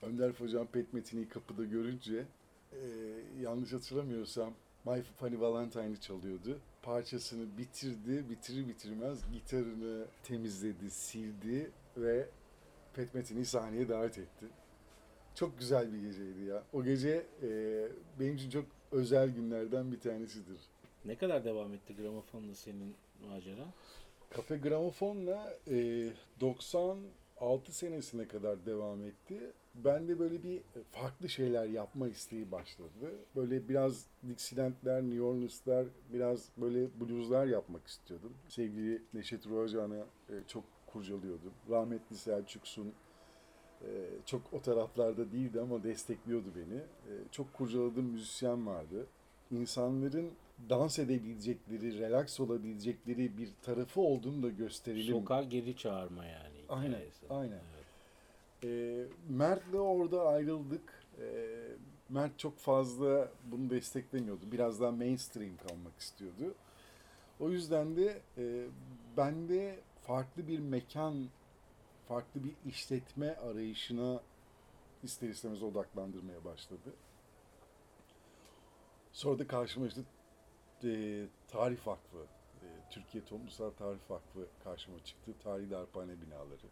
Önder 0.02 0.32
Focan 0.32 0.66
Pet 0.66 0.92
Metin'i 0.92 1.28
kapıda 1.28 1.64
görünce 1.64 2.24
e, 2.72 2.78
yanlış 3.40 3.72
hatırlamıyorsam 3.72 4.52
My 4.84 5.02
Funny 5.02 5.40
Valentine'ı 5.40 6.00
çalıyordu. 6.00 6.58
Parçasını 6.88 7.58
bitirdi, 7.58 8.30
bitirir 8.30 8.68
bitirmez 8.68 9.18
gitarını 9.32 10.04
temizledi, 10.22 10.90
sildi 10.90 11.70
ve 11.96 12.28
Pet 12.94 13.14
Metin'i 13.14 13.44
sahneye 13.44 13.88
davet 13.88 14.18
etti. 14.18 14.46
Çok 15.34 15.58
güzel 15.58 15.92
bir 15.92 15.98
geceydi 15.98 16.42
ya. 16.42 16.62
O 16.72 16.84
gece 16.84 17.26
e, 17.42 17.48
benim 18.20 18.36
için 18.36 18.50
çok 18.50 18.64
özel 18.92 19.30
günlerden 19.30 19.92
bir 19.92 20.00
tanesidir. 20.00 20.58
Ne 21.04 21.16
kadar 21.16 21.44
devam 21.44 21.74
etti 21.74 21.96
gramofonla 21.96 22.54
senin 22.54 22.94
macera? 23.28 23.66
Kafe 24.30 24.56
Gramofon'la 24.56 25.54
e, 25.70 26.08
96 26.40 27.72
senesine 27.72 28.28
kadar 28.28 28.66
devam 28.66 29.04
etti. 29.04 29.52
Ben 29.84 30.08
de 30.08 30.18
böyle 30.18 30.42
bir 30.42 30.62
farklı 30.90 31.28
şeyler 31.28 31.66
yapma 31.66 32.08
isteği 32.08 32.52
başladı. 32.52 33.14
Böyle 33.36 33.68
biraz 33.68 34.06
Dixieland'ler, 34.28 35.02
New 35.02 35.22
Orleans'lar, 35.22 35.86
biraz 36.12 36.48
böyle 36.56 37.00
blueslar 37.00 37.46
yapmak 37.46 37.86
istiyordum. 37.86 38.32
Sevgili 38.48 39.02
Neşet 39.14 39.46
Roğacan'ı 39.46 40.04
e, 40.30 40.34
çok 40.46 40.64
kurcalıyordum. 40.86 41.52
Rahmetli 41.70 42.16
Selçuk 42.16 42.66
Sun 42.66 42.92
e, 43.82 43.88
çok 44.26 44.52
o 44.52 44.60
taraflarda 44.60 45.32
değildi 45.32 45.60
ama 45.60 45.82
destekliyordu 45.82 46.48
beni. 46.56 46.78
E, 46.78 47.12
çok 47.30 47.54
kurcaladığım 47.54 48.04
müzisyen 48.04 48.66
vardı. 48.66 49.06
İnsanların 49.50 50.30
dans 50.70 50.98
edebilecekleri, 50.98 51.98
relax 51.98 52.40
olabilecekleri 52.40 53.38
bir 53.38 53.48
tarafı 53.62 54.00
olduğunu 54.00 54.42
da 54.42 54.48
gösterelim. 54.48 55.14
Sokağa 55.14 55.42
geri 55.42 55.76
çağırma 55.76 56.24
yani. 56.24 56.56
Aynen, 56.68 56.88
hikayesi. 56.88 57.26
aynen. 57.30 57.52
Evet. 57.52 57.77
E, 58.64 59.04
Mert'le 59.28 59.74
orada 59.74 60.28
ayrıldık. 60.28 61.02
E, 61.20 61.24
Mert 62.08 62.38
çok 62.38 62.58
fazla 62.58 63.28
bunu 63.44 63.70
desteklemiyordu. 63.70 64.52
Biraz 64.52 64.80
daha 64.80 64.90
mainstream 64.90 65.56
kalmak 65.56 65.98
istiyordu. 65.98 66.54
O 67.40 67.50
yüzden 67.50 67.96
de 67.96 68.22
e, 68.38 68.66
ben 69.16 69.48
de 69.48 69.80
farklı 70.02 70.48
bir 70.48 70.58
mekan, 70.58 71.28
farklı 72.08 72.44
bir 72.44 72.54
işletme 72.66 73.36
arayışına 73.36 74.20
ister 75.02 75.28
istemez 75.28 75.62
odaklandırmaya 75.62 76.44
başladı. 76.44 76.94
Sonra 79.12 79.38
da 79.38 79.46
karşıma 79.46 79.86
işte 79.86 80.00
e, 80.84 81.26
Tarih 81.48 81.86
Vakfı, 81.86 82.26
e, 82.62 82.66
Türkiye 82.90 83.24
Toplumsal 83.24 83.70
Tarih 83.70 84.10
Vakfı 84.10 84.46
karşıma 84.64 85.04
çıktı. 85.04 85.34
Tarihi 85.42 85.70
Darphane 85.70 86.12
binaları. 86.22 86.68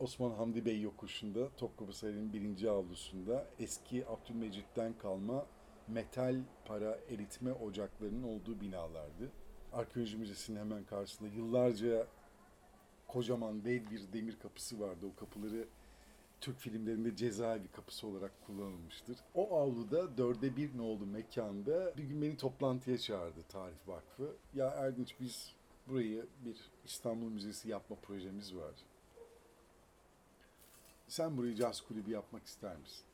Osman 0.00 0.30
Hamdi 0.30 0.64
Bey 0.64 0.80
yokuşunda 0.80 1.48
Topkapı 1.56 1.92
Sarayı'nın 1.92 2.32
birinci 2.32 2.70
avlusunda 2.70 3.46
eski 3.58 4.06
Abdülmecit'ten 4.08 4.98
kalma 4.98 5.46
metal 5.88 6.36
para 6.64 6.98
eritme 7.10 7.52
ocaklarının 7.52 8.22
olduğu 8.22 8.60
binalardı. 8.60 9.30
Arkeoloji 9.72 10.16
Müzesi'nin 10.16 10.58
hemen 10.58 10.84
karşısında 10.84 11.28
yıllarca 11.28 12.06
kocaman 13.08 13.64
dev 13.64 13.90
bir 13.90 14.12
demir 14.12 14.38
kapısı 14.38 14.80
vardı. 14.80 15.06
O 15.14 15.20
kapıları 15.20 15.68
Türk 16.40 16.58
filmlerinde 16.58 17.16
cezaevi 17.16 17.68
kapısı 17.68 18.06
olarak 18.06 18.32
kullanılmıştır. 18.46 19.18
O 19.34 19.56
avluda 19.56 20.18
dörde 20.18 20.56
bir 20.56 20.78
nolu 20.78 21.06
mekanda 21.06 21.96
bir 21.96 22.04
gün 22.04 22.22
beni 22.22 22.36
toplantıya 22.36 22.98
çağırdı 22.98 23.42
Tarih 23.48 23.88
Vakfı. 23.88 24.36
Ya 24.54 24.68
Erdinç 24.68 25.14
biz 25.20 25.54
burayı 25.88 26.26
bir 26.44 26.56
İstanbul 26.84 27.28
Müzesi 27.28 27.68
yapma 27.68 27.96
projemiz 27.96 28.56
var. 28.56 28.74
Sen 31.08 31.36
burayı 31.36 31.54
caz 31.54 31.80
kulübü 31.80 32.10
yapmak 32.10 32.46
ister 32.46 32.76
misin? 32.76 33.04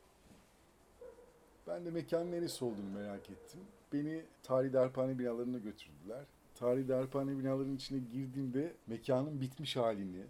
Ben 1.67 1.85
de 1.85 1.91
mekanın 1.91 2.31
neresi 2.31 2.65
olduğunu 2.65 2.89
merak 2.95 3.29
ettim. 3.29 3.59
Beni 3.93 4.21
tarihi 4.43 4.73
darphane 4.73 5.19
binalarına 5.19 5.57
götürdüler. 5.57 6.23
Tarihi 6.55 6.87
darphane 6.87 7.39
binalarının 7.39 7.75
içine 7.75 7.99
girdiğimde 8.13 8.73
mekanın 8.87 9.41
bitmiş 9.41 9.75
halini, 9.75 10.23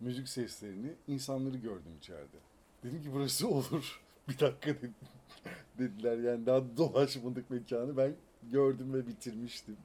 müzik 0.00 0.28
seslerini, 0.28 0.92
insanları 1.08 1.56
gördüm 1.56 1.92
içeride. 1.98 2.36
Dedim 2.82 3.02
ki 3.02 3.08
burası 3.12 3.48
olur. 3.48 4.00
Bir 4.28 4.38
dakika 4.38 4.74
dedim. 4.74 4.94
dediler 5.78 6.18
yani 6.18 6.46
daha 6.46 6.76
dolaşmadık 6.76 7.50
mekanı. 7.50 7.96
Ben 7.96 8.14
gördüm 8.52 8.94
ve 8.94 9.06
bitirmiştim. 9.06 9.76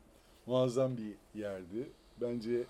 Muazzam 0.46 0.98
bir 0.98 1.40
yerdi. 1.40 1.90
Bence 2.22 2.64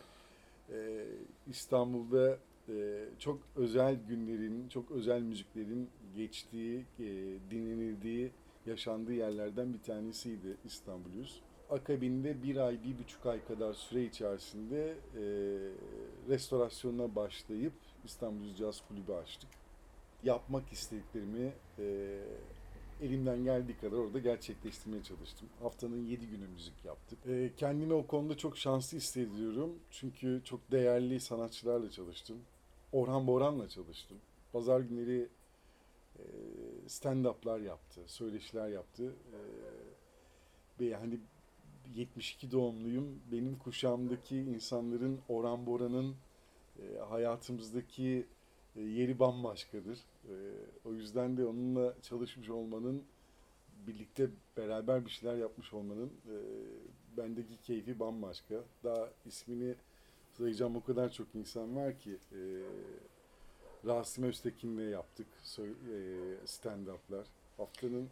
e, 0.69 1.05
İstanbul'da 1.47 2.37
e, 2.69 3.05
çok 3.19 3.39
özel 3.55 3.97
günlerin, 4.09 4.69
çok 4.69 4.91
özel 4.91 5.21
müziklerin 5.21 5.89
geçtiği, 6.15 6.85
e, 6.99 7.05
dinlenildiği, 7.51 8.31
yaşandığı 8.65 9.13
yerlerden 9.13 9.73
bir 9.73 9.79
tanesiydi 9.79 10.57
İstanbul'uz. 10.65 11.41
Akabinde 11.69 12.43
bir 12.43 12.57
ay, 12.57 12.83
bir 12.83 13.03
buçuk 13.03 13.25
ay 13.25 13.45
kadar 13.45 13.73
süre 13.73 14.03
içerisinde 14.03 14.95
e, 15.15 15.23
restorasyonuna 16.29 17.15
başlayıp 17.15 17.73
İstanbul 18.05 18.55
Caz 18.55 18.81
Kulübü 18.87 19.13
açtık. 19.13 19.49
Yapmak 20.23 20.73
istediklerimi 20.73 21.51
e, 21.79 22.17
elimden 23.01 23.43
geldiği 23.43 23.77
kadar 23.77 23.97
orada 23.97 24.19
gerçekleştirmeye 24.19 25.03
çalıştım. 25.03 25.49
Haftanın 25.61 26.05
7 26.05 26.27
günü 26.27 26.47
müzik 26.47 26.85
yaptık. 26.85 27.19
E, 27.27 27.51
kendimi 27.57 27.93
o 27.93 28.07
konuda 28.07 28.37
çok 28.37 28.57
şanslı 28.57 28.97
hissediyorum. 28.97 29.79
Çünkü 29.91 30.41
çok 30.43 30.71
değerli 30.71 31.19
sanatçılarla 31.19 31.91
çalıştım. 31.91 32.37
Orhan 32.91 33.27
Boran'la 33.27 33.69
çalıştım. 33.69 34.17
Pazar 34.53 34.79
günleri 34.79 35.29
e, 36.19 36.23
stand-up'lar 36.87 37.63
yaptı, 37.63 38.01
söyleşiler 38.05 38.69
yaptı. 38.69 39.15
E, 39.33 39.39
ve 40.79 40.85
yani 40.85 41.19
72 41.95 42.51
doğumluyum. 42.51 43.19
Benim 43.31 43.59
kuşağımdaki 43.59 44.37
insanların 44.37 45.19
Orhan 45.29 45.65
Boran'ın 45.65 46.15
e, 46.79 46.97
hayatımızdaki 47.09 48.25
yeri 48.75 49.19
bambaşkadır. 49.19 49.99
E, 50.25 50.33
o 50.85 50.93
yüzden 50.93 51.37
de 51.37 51.45
onunla 51.45 51.93
çalışmış 52.01 52.49
olmanın, 52.49 53.03
birlikte 53.87 54.29
beraber 54.57 55.05
bir 55.05 55.09
şeyler 55.09 55.35
yapmış 55.35 55.73
olmanın 55.73 56.11
e, 56.27 56.35
bendeki 57.17 57.57
keyfi 57.61 57.99
bambaşka. 57.99 58.55
Daha 58.83 59.09
ismini 59.25 59.75
sayacağım 60.37 60.75
o 60.75 60.83
kadar 60.83 61.11
çok 61.11 61.35
insan 61.35 61.75
var 61.75 61.99
ki. 61.99 62.17
E, 62.31 62.39
Rasim 63.85 64.23
Öztekin'le 64.23 64.89
yaptık 64.89 65.27
e, 65.57 65.63
stand-up'lar. 66.45 67.25
Haftanın 67.57 68.09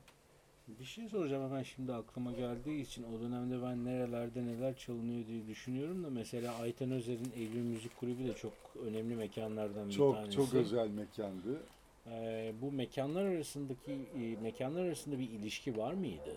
Bir 0.79 0.85
şey 0.85 1.09
soracağım 1.09 1.49
hemen 1.49 1.63
şimdi 1.63 1.93
aklıma 1.93 2.31
geldiği 2.31 2.81
için 2.81 3.03
o 3.03 3.21
dönemde 3.21 3.61
ben 3.63 3.85
nerelerde 3.85 4.45
neler 4.45 4.77
çalınıyor 4.77 5.27
diye 5.27 5.47
düşünüyorum 5.47 6.03
da 6.03 6.09
mesela 6.09 6.53
Ayten 6.55 6.91
Özer'in 6.91 7.31
Eylül 7.35 7.61
Müzik 7.63 7.99
Kulübü 7.99 8.27
de 8.27 8.33
çok 8.33 8.53
önemli 8.85 9.15
mekanlardan 9.15 9.87
bir 9.87 9.93
çok 9.93 10.15
tanesi. 10.15 10.35
çok 10.35 10.53
özel 10.53 10.89
mekandı. 10.89 11.61
Ee, 12.07 12.53
bu 12.61 12.71
mekanlar 12.71 13.25
arasındaki 13.25 13.91
e, 13.91 14.41
mekanlar 14.41 14.85
arasında 14.85 15.19
bir 15.19 15.29
ilişki 15.29 15.77
var 15.77 15.93
mıydı? 15.93 16.35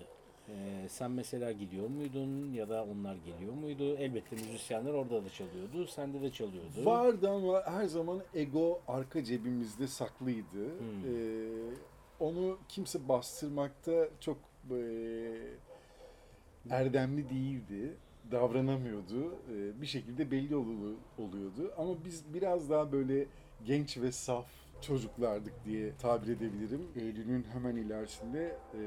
Ee, 0.48 0.88
sen 0.88 1.10
mesela 1.10 1.52
gidiyor 1.52 1.88
muydun 1.88 2.52
ya 2.52 2.68
da 2.68 2.84
onlar 2.84 3.16
geliyor 3.16 3.52
muydu? 3.52 3.96
Elbette 3.96 4.36
müzisyenler 4.36 4.92
orada 4.92 5.24
da 5.24 5.28
çalıyordu, 5.28 5.86
sende 5.86 6.22
de 6.22 6.30
çalıyordu. 6.30 6.84
Vardı 6.84 7.30
ama 7.30 7.62
her 7.66 7.84
zaman 7.84 8.22
ego 8.34 8.80
arka 8.88 9.24
cebimizde 9.24 9.86
saklıydı. 9.86 10.78
Hmm. 10.78 11.04
Ee, 11.06 11.91
onu 12.22 12.58
kimse 12.68 13.08
bastırmakta 13.08 14.08
çok 14.20 14.38
e, 14.70 14.76
erdemli 16.70 17.28
değildi. 17.30 17.96
Davranamıyordu. 18.32 19.32
Ee, 19.50 19.80
bir 19.80 19.86
şekilde 19.86 20.30
belli 20.30 20.56
olu- 20.56 20.96
oluyordu. 21.18 21.72
Ama 21.76 22.04
biz 22.04 22.34
biraz 22.34 22.70
daha 22.70 22.92
böyle 22.92 23.26
genç 23.64 23.98
ve 23.98 24.12
saf 24.12 24.46
çocuklardık 24.80 25.64
diye 25.64 25.96
tabir 25.96 26.28
edebilirim. 26.28 26.88
Eylül'ün 26.96 27.44
hemen 27.52 27.76
ilerisinde 27.76 28.56
e, 28.74 28.80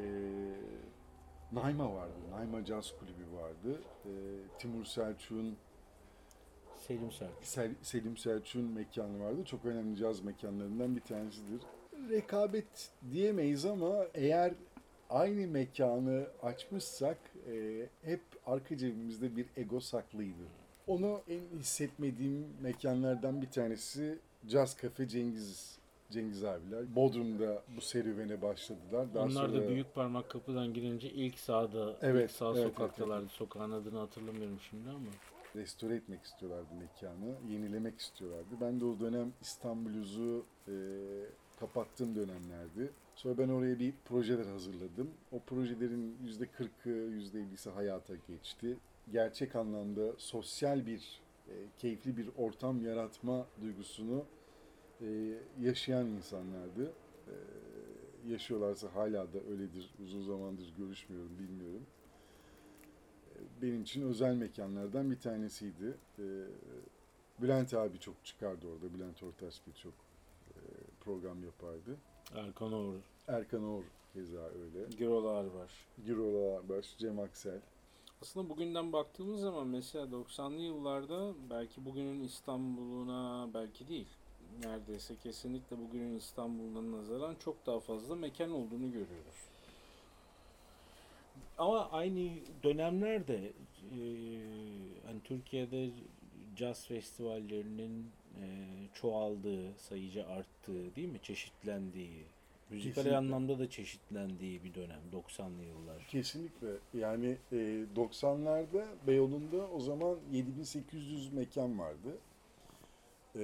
Naima 1.51 1.93
vardı. 1.93 2.13
Naima 2.31 2.65
Jazz 2.65 2.93
Kulübü 2.99 3.37
vardı. 3.41 3.81
E, 4.05 4.11
Timur 4.59 4.85
Selçuk'un 4.85 5.55
Selim 6.87 7.11
Selçuk. 7.11 7.43
Sel- 7.43 7.75
Selim 7.81 8.17
Selçuk'un 8.17 8.71
mekanı 8.71 9.23
vardı. 9.23 9.45
Çok 9.45 9.65
önemli 9.65 9.97
caz 9.97 10.21
mekanlarından 10.21 10.95
bir 10.95 11.01
tanesidir. 11.01 11.61
Rekabet 12.09 12.91
diyemeyiz 13.11 13.65
ama 13.65 13.95
eğer 14.13 14.53
aynı 15.09 15.47
mekanı 15.47 16.27
açmışsak 16.43 17.17
e, 17.51 17.85
hep 18.01 18.21
arka 18.45 18.77
cebimizde 18.77 19.35
bir 19.37 19.45
ego 19.57 19.79
saklıydı. 19.79 20.43
Onu 20.87 21.21
en 21.29 21.59
hissetmediğim 21.59 22.47
mekanlardan 22.61 23.41
bir 23.41 23.49
tanesi 23.51 24.17
Caz 24.47 24.77
Cafe 24.81 25.07
Cengiz 25.07 25.77
Cengiz 26.11 26.43
abiler. 26.43 26.95
Bodrum'da 26.95 27.63
bu 27.77 27.81
serüvene 27.81 28.41
başladılar. 28.41 29.07
Daha 29.13 29.23
Onlar 29.25 29.53
da 29.53 29.57
sonra- 29.57 29.69
büyük 29.69 29.95
parmak 29.95 30.29
kapıdan 30.29 30.73
girince 30.73 31.09
ilk 31.09 31.39
sağda, 31.39 31.97
Evet, 32.01 32.29
ilk 32.29 32.35
sağ 32.37 32.45
evet, 32.45 32.57
evet, 32.57 32.67
sokaktalardı. 32.67 33.27
Sokağın 33.27 33.71
adını 33.71 33.97
hatırlamıyorum 33.99 34.59
şimdi 34.69 34.89
ama. 34.89 34.99
restore 35.55 35.95
etmek 35.95 36.23
istiyorlardı 36.23 36.67
mekanı, 36.79 37.35
yenilemek 37.53 37.99
istiyorlardı. 37.99 38.55
Ben 38.61 38.79
de 38.79 38.85
o 38.85 38.99
dönem 38.99 39.33
İstanbul'uzu 39.41 40.45
e, 40.67 40.73
kapattığım 41.59 42.15
dönemlerdi. 42.15 42.91
Sonra 43.15 43.37
ben 43.37 43.49
oraya 43.49 43.79
bir 43.79 43.93
projeler 44.05 44.45
hazırladım. 44.45 45.09
O 45.31 45.39
projelerin 45.39 46.17
yüzde 46.23 46.45
40'ı, 46.45 46.89
yüzde 46.89 47.39
50'si 47.39 47.69
hayata 47.69 48.13
geçti. 48.27 48.77
Gerçek 49.11 49.55
anlamda 49.55 50.13
sosyal 50.17 50.85
bir, 50.85 51.21
e, 51.47 51.53
keyifli 51.79 52.17
bir 52.17 52.29
ortam 52.37 52.85
yaratma 52.85 53.45
duygusunu 53.61 54.25
e, 55.01 55.07
yaşayan 55.61 56.07
insanlardı. 56.07 56.91
E, 57.27 57.33
yaşıyorlarsa 58.31 58.95
hala 58.95 59.33
da 59.33 59.39
öyledir. 59.51 59.89
Uzun 60.03 60.23
zamandır 60.23 60.73
görüşmüyorum, 60.77 61.31
bilmiyorum 61.39 61.85
benim 63.61 63.81
için 63.81 64.01
özel 64.01 64.35
mekanlardan 64.35 65.11
bir 65.11 65.19
tanesiydi. 65.19 65.97
Ee, 66.19 66.23
Bülent 67.41 67.73
abi 67.73 67.99
çok 67.99 68.25
çıkardı 68.25 68.67
orada. 68.67 68.93
Bülent 68.93 69.23
Ortaç 69.23 69.61
birçok 69.67 69.93
e, 69.93 70.04
program 71.05 71.43
yapardı. 71.43 71.97
Erkan 72.35 72.73
Oğur, 72.73 72.99
Erkan 73.27 73.63
Oğur 73.63 73.83
keza 74.13 74.41
öyle. 74.41 74.95
Gürolar 74.97 75.45
var. 75.45 75.71
Giro 76.05 76.53
Ağarbaş, 76.53 76.97
Cem 76.97 77.19
Aksel. 77.19 77.61
Aslında 78.21 78.49
bugünden 78.49 78.93
baktığımız 78.93 79.41
zaman 79.41 79.67
mesela 79.67 80.05
90'lı 80.05 80.61
yıllarda 80.61 81.33
belki 81.49 81.85
bugünün 81.85 82.23
İstanbul'una 82.23 83.49
belki 83.53 83.87
değil 83.87 84.07
neredeyse 84.63 85.15
kesinlikle 85.15 85.77
bugünün 85.77 86.15
İstanbul'una 86.15 86.97
nazaran 86.97 87.35
çok 87.35 87.65
daha 87.65 87.79
fazla 87.79 88.15
mekan 88.15 88.51
olduğunu 88.51 88.91
görüyoruz. 88.91 89.49
Ama 91.57 91.89
aynı 91.91 92.29
dönemlerde 92.63 93.35
e, 93.35 93.99
hani 95.05 95.21
Türkiye'de 95.23 95.89
caz 96.55 96.87
festivallerinin 96.87 98.11
e, 98.41 98.45
çoğaldığı, 98.93 99.73
sayıca 99.77 100.27
arttığı 100.27 100.95
değil 100.95 101.09
mi? 101.09 101.19
Çeşitlendiği, 101.21 102.23
müzikal 102.69 102.93
Kesinlikle. 102.93 103.17
anlamda 103.17 103.59
da 103.59 103.69
çeşitlendiği 103.69 104.63
bir 104.63 104.73
dönem 104.73 105.01
90'lı 105.13 105.63
yıllar. 105.63 106.07
Kesinlikle. 106.07 106.67
Yani 106.93 107.37
e, 107.51 107.55
90'larda 107.95 108.85
Beyoğlu'nda 109.07 109.69
o 109.69 109.79
zaman 109.79 110.17
7800 110.31 111.33
mekan 111.33 111.79
vardı. 111.79 112.17
E, 113.35 113.43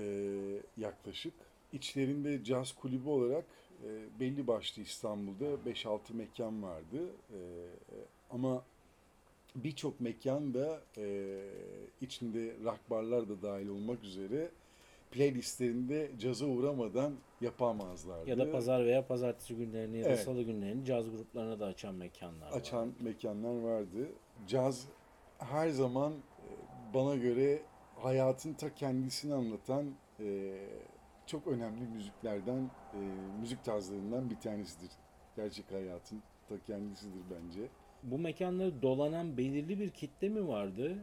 yaklaşık. 0.77 1.33
İçlerinde 1.73 2.43
caz 2.43 2.71
kulübü 2.71 3.09
olarak 3.09 3.45
e, 3.83 4.19
belli 4.19 4.47
başlı 4.47 4.81
İstanbul'da 4.81 5.69
5-6 5.71 5.99
mekan 6.13 6.63
vardı. 6.63 7.05
E, 7.33 7.39
ama 8.31 8.63
birçok 9.55 10.01
mekan 10.01 10.53
da 10.53 10.81
e, 10.97 11.37
içinde 12.01 12.53
rock 12.63 12.79
barlar 12.89 13.29
da 13.29 13.41
dahil 13.41 13.67
olmak 13.67 14.03
üzere 14.03 14.49
playlistlerinde 15.11 16.11
caza 16.19 16.45
uğramadan 16.45 17.13
yapamazlardı. 17.41 18.29
Ya 18.29 18.37
da 18.37 18.51
pazar 18.51 18.85
veya 18.85 19.07
pazartesi 19.07 19.55
günlerini 19.55 19.97
ya 19.97 20.05
da 20.05 20.09
Evet. 20.09 20.19
salı 20.19 20.41
günlerini 20.43 20.85
caz 20.85 21.11
gruplarına 21.11 21.59
da 21.59 21.65
açan 21.65 21.95
mekanlar 21.95 22.51
açan 22.51 22.87
var. 22.87 22.93
mekanlar 22.99 23.61
vardı. 23.61 24.09
Caz 24.47 24.87
her 25.37 25.69
zaman 25.69 26.13
e, 26.13 26.47
bana 26.93 27.15
göre 27.15 27.61
hayatın 27.95 28.53
ta 28.53 28.75
kendisini 28.75 29.33
anlatan 29.33 29.85
e, 30.19 30.57
çok 31.25 31.47
önemli 31.47 31.81
müziklerden, 31.87 32.71
e, 32.93 32.99
müzik 33.39 33.63
tarzlarından 33.63 34.29
bir 34.29 34.35
tanesidir. 34.39 34.91
Gerçek 35.35 35.71
hayatın 35.71 36.23
ta 36.49 36.55
kendisidir 36.67 37.21
bence. 37.31 37.61
Bu 38.03 38.17
mekanları 38.17 38.81
dolanan 38.81 39.37
belirli 39.37 39.79
bir 39.79 39.89
kitle 39.89 40.29
mi 40.29 40.47
vardı? 40.47 40.97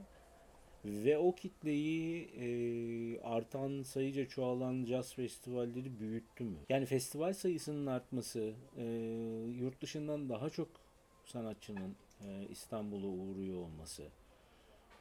Ve 0.88 1.18
o 1.18 1.34
kitleyi 1.34 2.28
e, 2.36 3.20
artan 3.20 3.82
sayıca 3.82 4.28
çoğalan 4.28 4.84
caz 4.84 5.14
festivalleri 5.14 6.00
büyüttü 6.00 6.44
mü? 6.44 6.56
Yani 6.68 6.86
festival 6.86 7.32
sayısının 7.32 7.86
artması, 7.86 8.52
e, 8.76 8.84
yurt 9.58 9.82
dışından 9.82 10.28
daha 10.28 10.50
çok 10.50 10.68
sanatçının 11.24 11.96
e, 12.24 12.46
İstanbul'a 12.50 13.06
uğruyor 13.06 13.56
olması, 13.56 14.02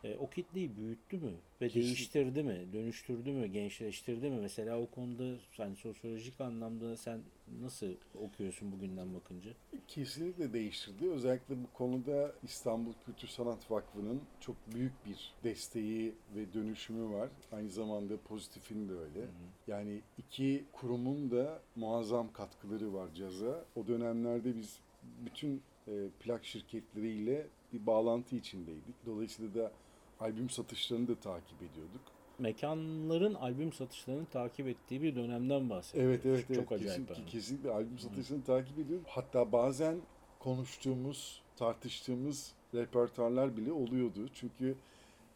e, 0.04 0.16
o 0.18 0.30
kitleyi 0.30 0.78
büyüttü 0.78 1.18
mü? 1.18 1.32
Ve 1.62 1.68
Kesin- 1.68 1.82
değiştirdi 1.82 2.44
mi? 2.44 2.66
Dönüştürdü 2.74 3.32
mü? 3.32 3.48
Gençleştirdi 3.48 4.30
mi? 4.30 4.40
Mesela 4.42 4.80
o 4.82 4.86
konuda 4.92 5.24
yani 5.58 5.76
sosyolojik 5.76 6.42
anlamda 6.42 6.98
sen 6.98 7.20
nasıl 7.62 7.88
okuyorsun 8.22 8.72
bugünden 8.72 9.14
bakınca? 9.16 9.52
Kesinlikle 9.88 10.54
değiştirdi. 10.54 11.10
Özellikle 11.10 11.56
bu 11.64 11.68
konuda 11.74 12.34
İstanbul 12.44 12.94
Kültür 13.06 13.28
Sanat 13.28 13.72
Vakfı'nın 13.72 14.22
çok 14.40 14.56
büyük 14.74 15.06
bir 15.06 15.34
desteği 15.44 16.14
ve 16.36 16.54
dönüşümü 16.54 17.14
var. 17.14 17.30
Aynı 17.52 17.70
zamanda 17.70 18.18
pozitifin 18.18 18.90
de 18.90 18.94
öyle. 18.94 19.28
Yani 19.68 20.02
iki 20.18 20.66
kurumun 20.72 21.32
da 21.32 21.62
muazzam 21.76 22.34
katkıları 22.34 22.94
var 22.94 23.14
caza. 23.14 23.66
O 23.76 23.88
dönemlerde 23.88 24.56
biz 24.56 24.80
bütün 25.26 25.62
e, 25.88 25.92
plak 26.20 26.46
şirketleriyle 26.46 27.48
bir 27.74 27.86
bağlantı 27.86 28.36
içindeydik. 28.36 28.96
Dolayısıyla 29.06 29.54
da 29.54 29.72
albüm 30.20 30.50
satışlarını 30.50 31.08
da 31.08 31.16
takip 31.16 31.58
ediyorduk. 31.62 32.02
mekanların 32.40 33.34
albüm 33.34 33.74
satışlarını 33.74 34.26
takip 34.26 34.68
ettiği 34.68 35.02
bir 35.02 35.16
dönemden 35.16 35.70
bahsediyoruz. 35.70 36.12
Evet 36.12 36.26
evet 36.26 36.46
evet. 36.50 36.60
Çok 36.60 36.72
acayip. 36.72 37.08
Kesin- 37.08 37.20
yani. 37.20 37.30
kesinlikle 37.30 37.72
albüm 37.72 38.00
satışlarını 38.00 38.44
takip 38.44 38.80
ediyorum. 38.80 39.06
Hatta 39.08 39.52
bazen 39.52 39.98
konuştuğumuz, 40.40 41.42
tartıştığımız 41.56 42.54
repertuarlar 42.74 43.58
bile 43.58 43.72
oluyordu. 43.72 44.30
Çünkü 44.34 44.76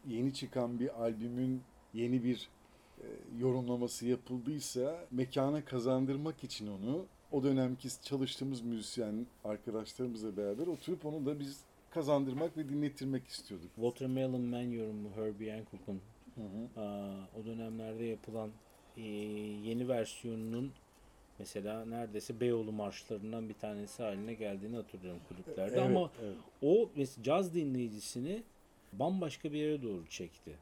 yeni 0.08 0.34
çıkan 0.34 0.80
bir 0.80 1.02
albümün 1.02 1.62
yeni 1.94 2.24
bir 2.24 2.48
yorumlaması 3.38 4.06
yapıldıysa 4.06 5.04
mekana 5.10 5.64
kazandırmak 5.64 6.44
için 6.44 6.66
onu 6.66 7.06
o 7.32 7.42
dönemki 7.42 8.02
çalıştığımız 8.02 8.60
müzisyen 8.60 9.26
arkadaşlarımızla 9.44 10.36
beraber 10.36 10.66
oturup 10.66 11.06
onu 11.06 11.26
da 11.26 11.40
biz 11.40 11.60
kazandırmak 11.94 12.56
ve 12.56 12.68
dinlettirmek 12.68 13.28
istiyorduk. 13.28 13.70
Watermelon 13.74 14.40
Man 14.40 14.62
yorumu 14.62 15.08
Herbie 15.16 15.50
Hancock'un 15.52 16.00
o 17.40 17.46
dönemlerde 17.46 18.04
yapılan 18.04 18.50
e, 18.96 19.02
yeni 19.64 19.88
versiyonunun 19.88 20.72
mesela 21.38 21.84
neredeyse 21.84 22.40
Beyoğlu 22.40 22.72
marşlarından 22.72 23.48
bir 23.48 23.54
tanesi 23.54 24.02
haline 24.02 24.34
geldiğini 24.34 24.76
hatırlıyorum 24.76 25.20
kulüplerde 25.28 25.74
Evet, 25.74 25.90
ama 25.90 26.10
evet. 26.22 26.36
o 26.62 26.90
caz 27.22 27.54
dinleyicisini 27.54 28.42
bambaşka 28.92 29.52
bir 29.52 29.58
yere 29.58 29.82
doğru 29.82 30.06
çekti. 30.06 30.52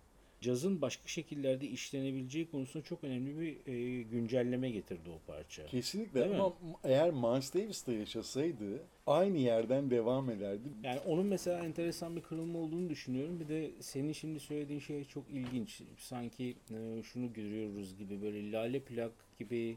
Cazın 0.40 0.82
başka 0.82 1.08
şekillerde 1.08 1.68
işlenebileceği 1.68 2.50
konusunda 2.50 2.84
çok 2.84 3.04
önemli 3.04 3.40
bir 3.40 3.72
e, 3.72 4.02
güncelleme 4.02 4.70
getirdi 4.70 5.10
o 5.10 5.32
parça. 5.32 5.66
Kesinlikle 5.66 6.20
Değil 6.20 6.30
mi? 6.30 6.36
ama 6.42 6.54
eğer 6.84 7.10
Miles 7.10 7.54
Davis 7.54 7.88
yaşasaydı 7.88 8.82
aynı 9.06 9.38
yerden 9.38 9.90
devam 9.90 10.30
ederdi. 10.30 10.68
Yani 10.82 11.00
onun 11.00 11.26
mesela 11.26 11.64
enteresan 11.64 12.16
bir 12.16 12.22
kırılma 12.22 12.58
olduğunu 12.58 12.88
düşünüyorum. 12.90 13.40
Bir 13.40 13.48
de 13.48 13.70
senin 13.80 14.12
şimdi 14.12 14.40
söylediğin 14.40 14.80
şey 14.80 15.04
çok 15.04 15.30
ilginç. 15.30 15.82
Sanki 15.98 16.56
e, 16.70 17.02
şunu 17.02 17.32
görüyoruz 17.32 17.98
gibi 17.98 18.22
böyle 18.22 18.52
lale 18.52 18.80
plak 18.80 19.12
gibi 19.38 19.76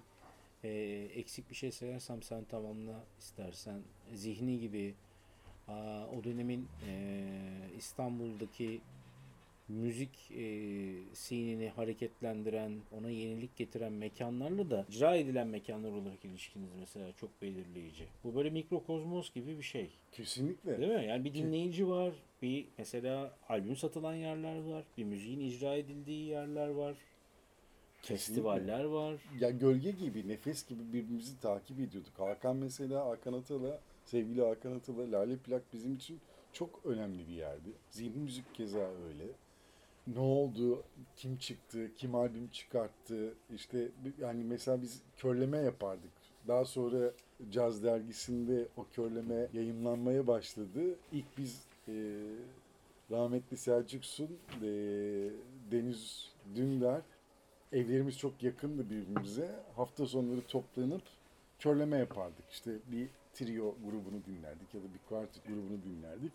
e, 0.63 0.69
eksik 1.15 1.49
bir 1.49 1.56
şey 1.56 1.71
söylersem 1.71 2.21
sen 2.23 2.43
tamamla 2.43 3.04
istersen. 3.19 3.82
Zihni 4.13 4.60
gibi 4.60 4.93
aa, 5.67 6.06
o 6.19 6.23
dönemin 6.23 6.67
e, 6.88 7.23
İstanbul'daki 7.78 8.82
müzik 9.67 10.32
e, 10.32 10.45
sceneni 11.13 11.69
hareketlendiren, 11.69 12.80
ona 12.91 13.10
yenilik 13.10 13.56
getiren 13.58 13.93
mekanlarla 13.93 14.69
da 14.69 14.86
icra 14.89 15.15
edilen 15.15 15.47
mekanlar 15.47 15.91
olarak 15.91 16.26
ilişkiniz 16.26 16.69
mesela 16.80 17.12
çok 17.12 17.41
belirleyici. 17.41 18.04
Bu 18.23 18.36
böyle 18.36 18.49
mikrokozmos 18.49 19.34
gibi 19.34 19.58
bir 19.58 19.63
şey. 19.63 19.89
Kesinlikle. 20.12 20.82
Değil 20.82 20.91
mi? 20.91 21.06
Yani 21.06 21.23
bir 21.23 21.34
dinleyici 21.34 21.88
var, 21.88 22.13
bir 22.41 22.65
mesela 22.78 23.38
albüm 23.49 23.76
satılan 23.76 24.15
yerler 24.15 24.63
var, 24.63 24.84
bir 24.97 25.04
müziğin 25.04 25.39
icra 25.39 25.76
edildiği 25.76 26.28
yerler 26.28 26.67
var, 26.67 26.95
festivaller 28.02 28.84
var. 28.84 29.15
Ya 29.39 29.49
gölge 29.49 29.91
gibi, 29.91 30.28
nefes 30.28 30.67
gibi 30.67 30.93
birbirimizi 30.93 31.39
takip 31.39 31.80
ediyorduk. 31.80 32.19
Hakan 32.19 32.56
mesela, 32.56 33.06
Hakan 33.06 33.34
Atala, 33.34 33.80
sevgili 34.06 34.41
Hakan 34.41 34.71
Atala, 34.71 35.12
Lale 35.12 35.38
Plak 35.38 35.63
bizim 35.73 35.95
için 35.95 36.19
çok 36.54 36.82
önemli 36.86 37.28
bir 37.28 37.34
yerdi. 37.34 37.69
Zihni 37.91 38.17
müzik 38.17 38.56
keza 38.56 38.80
öyle. 38.80 39.23
Ne 40.07 40.19
oldu, 40.19 40.83
kim 41.15 41.37
çıktı, 41.37 41.95
kim 41.95 42.15
albüm 42.15 42.47
çıkarttı, 42.47 43.33
işte 43.55 43.87
yani 44.21 44.43
mesela 44.43 44.81
biz 44.81 45.01
körleme 45.17 45.57
yapardık. 45.57 46.11
Daha 46.47 46.65
sonra 46.65 47.11
Caz 47.51 47.83
dergisinde 47.83 48.67
o 48.77 48.85
körleme 48.93 49.47
yayınlanmaya 49.53 50.27
başladı. 50.27 50.95
İlk 51.11 51.37
biz 51.37 51.63
e, 51.87 51.93
rahmetli 53.11 53.57
Selçuk 53.57 54.05
Sun, 54.05 54.29
e, 54.61 54.69
Deniz 55.71 56.31
Dündar 56.55 57.01
evlerimiz 57.71 58.17
çok 58.17 58.43
yakındı 58.43 58.89
birbirimize. 58.89 59.51
Hafta 59.75 60.05
sonları 60.05 60.41
toplanıp 60.41 61.01
körleme 61.59 61.97
yapardık. 61.97 62.49
İşte 62.51 62.71
bir 62.91 63.07
trio 63.33 63.75
grubunu 63.85 64.25
dinlerdik 64.25 64.73
ya 64.73 64.81
da 64.81 64.85
bir 64.93 65.09
quartet 65.09 65.45
grubunu 65.47 65.83
dinlerdik. 65.83 66.31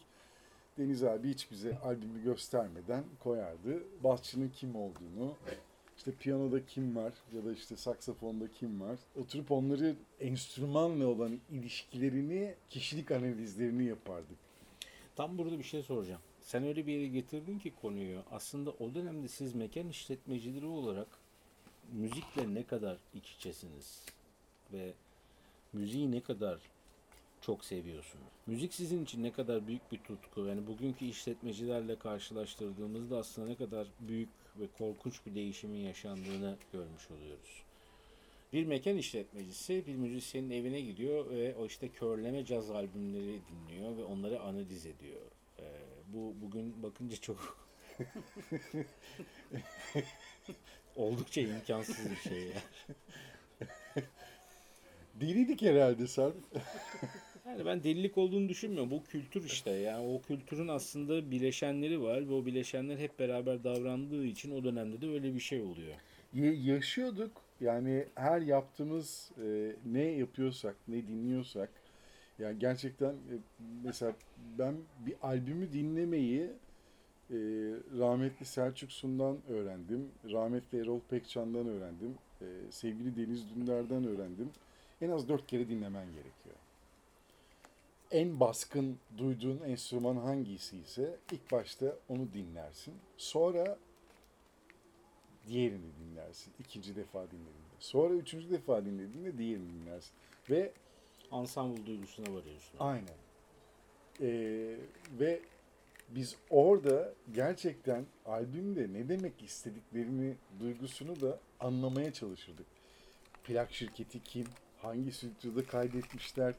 Deniz 0.78 1.04
abi 1.04 1.30
hiç 1.30 1.50
bize 1.50 1.78
albümü 1.78 2.22
göstermeden 2.24 3.04
koyardı. 3.20 3.82
Basçının 4.04 4.48
kim 4.48 4.76
olduğunu, 4.76 5.36
işte 5.96 6.12
piyanoda 6.12 6.66
kim 6.66 6.96
var 6.96 7.12
ya 7.36 7.44
da 7.44 7.52
işte 7.52 7.76
saksafonda 7.76 8.50
kim 8.50 8.80
var. 8.80 8.98
Oturup 9.20 9.50
onları 9.50 9.96
enstrümanla 10.20 11.06
olan 11.06 11.40
ilişkilerini, 11.50 12.54
kişilik 12.70 13.10
analizlerini 13.10 13.84
yapardık. 13.84 14.38
Tam 15.16 15.38
burada 15.38 15.58
bir 15.58 15.64
şey 15.64 15.82
soracağım. 15.82 16.20
Sen 16.40 16.64
öyle 16.64 16.86
bir 16.86 16.92
yere 16.92 17.06
getirdin 17.06 17.58
ki 17.58 17.72
konuyu. 17.82 18.22
Aslında 18.30 18.70
o 18.70 18.94
dönemde 18.94 19.28
siz 19.28 19.54
mekan 19.54 19.88
işletmecileri 19.88 20.66
olarak 20.66 21.08
müzikle 21.92 22.54
ne 22.54 22.62
kadar 22.62 22.98
iç 23.14 23.30
içesiniz 23.30 24.04
ve 24.72 24.92
müziği 25.72 26.12
ne 26.12 26.20
kadar 26.20 26.58
çok 27.40 27.64
seviyorsunuz. 27.64 28.26
Müzik 28.46 28.74
sizin 28.74 29.04
için 29.04 29.22
ne 29.22 29.32
kadar 29.32 29.66
büyük 29.66 29.92
bir 29.92 29.98
tutku. 29.98 30.46
Yani 30.46 30.66
bugünkü 30.66 31.04
işletmecilerle 31.04 31.98
karşılaştırdığımızda 31.98 33.18
aslında 33.18 33.48
ne 33.48 33.54
kadar 33.54 33.86
büyük 34.00 34.28
ve 34.60 34.66
korkunç 34.78 35.26
bir 35.26 35.34
değişimin 35.34 35.78
yaşandığını 35.78 36.56
görmüş 36.72 37.10
oluyoruz. 37.10 37.62
Bir 38.52 38.64
mekan 38.64 38.96
işletmecisi 38.96 39.86
bir 39.86 39.94
müzisyenin 39.94 40.50
evine 40.50 40.80
gidiyor 40.80 41.30
ve 41.30 41.54
o 41.54 41.66
işte 41.66 41.88
körleme 41.88 42.44
caz 42.44 42.70
albümleri 42.70 43.40
dinliyor 43.48 43.96
ve 43.96 44.04
onları 44.04 44.40
analiz 44.40 44.86
ediyor. 44.86 45.20
Ee, 45.58 45.62
bu 46.08 46.34
bugün 46.42 46.82
bakınca 46.82 47.16
çok 47.16 47.58
oldukça 50.96 51.40
imkansız 51.40 52.10
bir 52.10 52.30
şey 52.30 52.42
ya. 52.42 52.62
Deliydik 55.20 55.62
herhalde 55.62 56.06
Sarp. 56.06 56.36
Yani 57.48 57.66
ben 57.66 57.82
delilik 57.82 58.18
olduğunu 58.18 58.48
düşünmüyorum. 58.48 58.90
Bu 58.90 59.04
kültür 59.04 59.44
işte. 59.44 59.70
Yani 59.70 60.06
o 60.06 60.22
kültürün 60.22 60.68
aslında 60.68 61.30
bileşenleri 61.30 62.02
var 62.02 62.28
ve 62.28 62.32
o 62.32 62.46
bileşenler 62.46 62.98
hep 62.98 63.18
beraber 63.18 63.64
davrandığı 63.64 64.24
için 64.24 64.50
o 64.50 64.64
dönemde 64.64 65.00
de 65.00 65.08
öyle 65.08 65.34
bir 65.34 65.40
şey 65.40 65.60
oluyor. 65.62 65.94
Ya- 66.34 66.74
yaşıyorduk. 66.74 67.32
Yani 67.60 68.04
her 68.14 68.40
yaptığımız 68.40 69.30
e, 69.44 69.72
ne 69.92 70.02
yapıyorsak, 70.02 70.76
ne 70.88 71.06
dinliyorsak 71.06 71.70
yani 72.38 72.58
gerçekten 72.58 73.10
e, 73.12 73.34
mesela 73.84 74.12
ben 74.58 74.74
bir 75.06 75.14
albümü 75.22 75.72
dinlemeyi 75.72 76.40
e, 77.30 77.36
rahmetli 77.98 78.46
Selçuk 78.46 78.92
Sun'dan 78.92 79.38
öğrendim. 79.48 80.08
Rahmetli 80.32 80.80
Erol 80.80 81.00
Pekcan'dan 81.10 81.66
öğrendim. 81.66 82.14
e, 82.40 82.46
sevgili 82.70 83.16
Deniz 83.16 83.54
Dündar'dan 83.54 84.04
öğrendim. 84.04 84.50
En 85.00 85.10
az 85.10 85.28
dört 85.28 85.46
kere 85.46 85.68
dinlemen 85.68 86.06
gerekiyor. 86.06 86.56
En 88.10 88.40
baskın 88.40 88.98
duyduğun 89.18 89.60
enstrüman 89.66 90.16
hangisi 90.16 90.78
ise 90.78 91.16
ilk 91.32 91.52
başta 91.52 91.96
onu 92.08 92.32
dinlersin. 92.32 92.94
Sonra 93.16 93.78
diğerini 95.48 95.90
dinlersin. 96.00 96.52
İkinci 96.60 96.96
defa 96.96 97.22
dinlediğinde. 97.30 97.68
Sonra 97.78 98.14
üçüncü 98.14 98.50
defa 98.50 98.84
dinlediğinde 98.84 99.38
diğerini 99.38 99.68
dinlersin. 99.72 100.12
Ve 100.50 100.72
Ensemble 101.32 101.86
duygusuna 101.86 102.34
varıyorsun. 102.34 102.78
aynen. 102.78 103.14
Ee, 104.20 104.76
ve 105.20 105.40
biz 106.08 106.36
orada 106.50 107.12
gerçekten 107.34 108.06
albümde 108.26 108.92
ne 108.92 109.08
demek 109.08 109.42
istediklerini, 109.42 110.34
duygusunu 110.60 111.20
da 111.20 111.38
anlamaya 111.60 112.12
çalışırdık. 112.12 112.66
Plak 113.44 113.72
şirketi 113.72 114.22
kim? 114.22 114.46
Hangi 114.82 115.12
stüdyoda 115.12 115.66
kaydetmişler? 115.66 116.54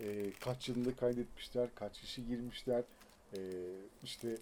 Ee, 0.00 0.30
kaç 0.40 0.68
yılında 0.68 0.96
kaydetmişler? 0.96 1.68
Kaç 1.74 2.00
kişi 2.00 2.26
girmişler? 2.26 2.84
Ee, 3.32 3.38
işte 4.02 4.36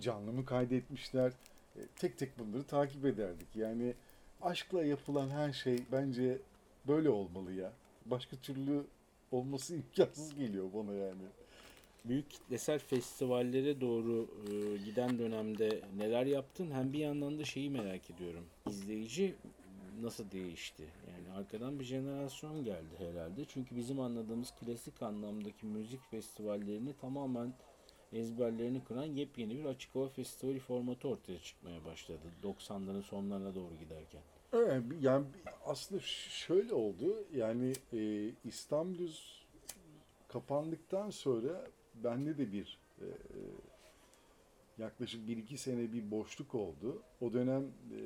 canlı 0.00 0.32
mı 0.32 0.44
kaydetmişler? 0.44 1.32
Ee, 1.76 1.80
tek 1.96 2.18
tek 2.18 2.38
bunları 2.38 2.62
takip 2.62 3.04
ederdik. 3.04 3.48
Yani 3.54 3.94
aşkla 4.42 4.84
yapılan 4.84 5.30
her 5.30 5.52
şey 5.52 5.82
bence 5.92 6.38
böyle 6.88 7.10
olmalı 7.10 7.52
ya. 7.52 7.72
Başka 8.06 8.36
türlü 8.36 8.84
olması 9.32 9.74
imkansız 9.76 10.34
geliyor 10.34 10.66
bana 10.74 10.92
yani. 10.92 11.22
Büyük 12.04 12.30
kitlesel 12.30 12.78
festivallere 12.78 13.80
doğru 13.80 14.28
e, 14.48 14.76
giden 14.84 15.18
dönemde 15.18 15.80
neler 15.96 16.26
yaptın? 16.26 16.70
Hem 16.70 16.92
bir 16.92 16.98
yandan 16.98 17.38
da 17.38 17.44
şeyi 17.44 17.70
merak 17.70 18.10
ediyorum. 18.10 18.44
İzleyici 18.70 19.34
nasıl 20.02 20.30
değişti? 20.30 20.88
Yani 21.12 21.38
arkadan 21.38 21.80
bir 21.80 21.84
jenerasyon 21.84 22.64
geldi 22.64 22.94
herhalde. 22.98 23.44
Çünkü 23.44 23.76
bizim 23.76 24.00
anladığımız 24.00 24.50
klasik 24.50 25.02
anlamdaki 25.02 25.66
müzik 25.66 26.00
festivallerini 26.10 26.96
tamamen 26.96 27.54
ezberlerini 28.12 28.84
kıran 28.84 29.04
yepyeni 29.04 29.58
bir 29.58 29.64
açık 29.64 29.94
hava 29.94 30.08
festivali 30.08 30.60
formatı 30.60 31.08
ortaya 31.08 31.38
çıkmaya 31.38 31.84
başladı. 31.84 32.26
90'ların 32.42 33.02
sonlarına 33.02 33.54
doğru 33.54 33.74
giderken. 33.76 34.22
Evet, 34.52 34.82
yani 35.00 35.26
aslında 35.64 36.00
şöyle 36.30 36.74
oldu. 36.74 37.24
Yani 37.34 37.72
e, 37.92 38.30
İstanbul 38.44 39.10
kapandıktan 40.28 41.10
sonra 41.10 41.66
bende 41.94 42.38
de 42.38 42.52
bir 42.52 42.78
e, 43.00 43.06
yaklaşık 44.78 45.28
1-2 45.28 45.56
sene 45.56 45.92
bir 45.92 46.10
boşluk 46.10 46.54
oldu. 46.54 47.02
O 47.20 47.32
dönem 47.32 47.62
e, 47.62 48.00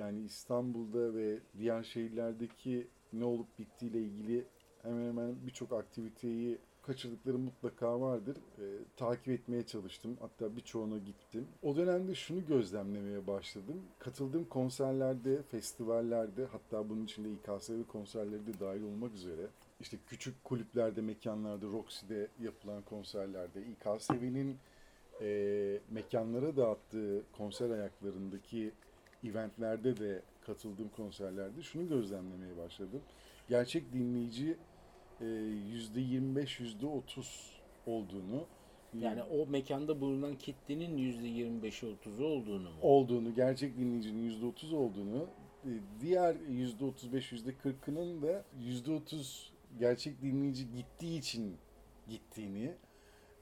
yani 0.00 0.20
İstanbul'da 0.24 1.14
ve 1.14 1.38
diğer 1.58 1.82
şehirlerdeki 1.82 2.86
ne 3.12 3.24
olup 3.24 3.58
bittiğiyle 3.58 4.00
ilgili 4.00 4.44
hemen 4.82 5.08
hemen 5.08 5.34
birçok 5.46 5.72
aktiviteyi 5.72 6.58
kaçırdıklarım 6.82 7.40
mutlaka 7.40 8.00
vardır. 8.00 8.36
E, 8.36 8.64
takip 8.96 9.28
etmeye 9.28 9.66
çalıştım. 9.66 10.16
Hatta 10.20 10.56
birçoğuna 10.56 10.98
gittim. 10.98 11.48
O 11.62 11.76
dönemde 11.76 12.14
şunu 12.14 12.46
gözlemlemeye 12.46 13.26
başladım. 13.26 13.82
Katıldığım 13.98 14.44
konserlerde, 14.44 15.42
festivallerde 15.42 16.44
hatta 16.44 16.88
bunun 16.88 17.04
içinde 17.04 17.28
İKSV 17.32 17.82
konserleri 17.88 18.46
de 18.46 18.60
dahil 18.60 18.82
olmak 18.82 19.14
üzere 19.14 19.46
işte 19.80 19.96
küçük 20.06 20.44
kulüplerde, 20.44 21.00
mekanlarda, 21.00 21.66
Roxy'de 21.66 22.28
yapılan 22.42 22.82
konserlerde, 22.82 23.60
İKSV'nin 23.60 24.56
e, 25.20 25.80
mekanlara 25.90 26.56
dağıttığı 26.56 27.22
konser 27.32 27.70
ayaklarındaki 27.70 28.72
eventlerde 29.24 29.96
de 29.96 30.22
katıldığım 30.46 30.88
konserlerde 30.88 31.62
şunu 31.62 31.88
gözlemlemeye 31.88 32.56
başladım. 32.56 33.02
Gerçek 33.48 33.92
dinleyici 33.92 34.56
e, 35.20 35.24
%25, 35.24 36.60
%30 36.60 37.26
olduğunu 37.86 38.46
Yani 38.98 39.22
o 39.22 39.46
mekanda 39.46 40.00
bulunan 40.00 40.38
kitlenin 40.38 40.98
%25'i 40.98 41.96
30'u 42.04 42.24
olduğunu 42.24 42.70
mu? 42.70 42.76
olduğunu, 42.82 43.34
gerçek 43.34 43.78
dinleyicinin 43.78 44.30
%30 44.30 44.74
olduğunu, 44.74 45.26
e, 45.64 45.70
diğer 46.00 46.34
%35, 46.34 47.32
%40'ının 47.32 48.22
da 48.22 48.44
%30 48.60 49.50
gerçek 49.78 50.22
dinleyici 50.22 50.70
gittiği 50.72 51.18
için 51.18 51.56
gittiğini, 52.08 52.74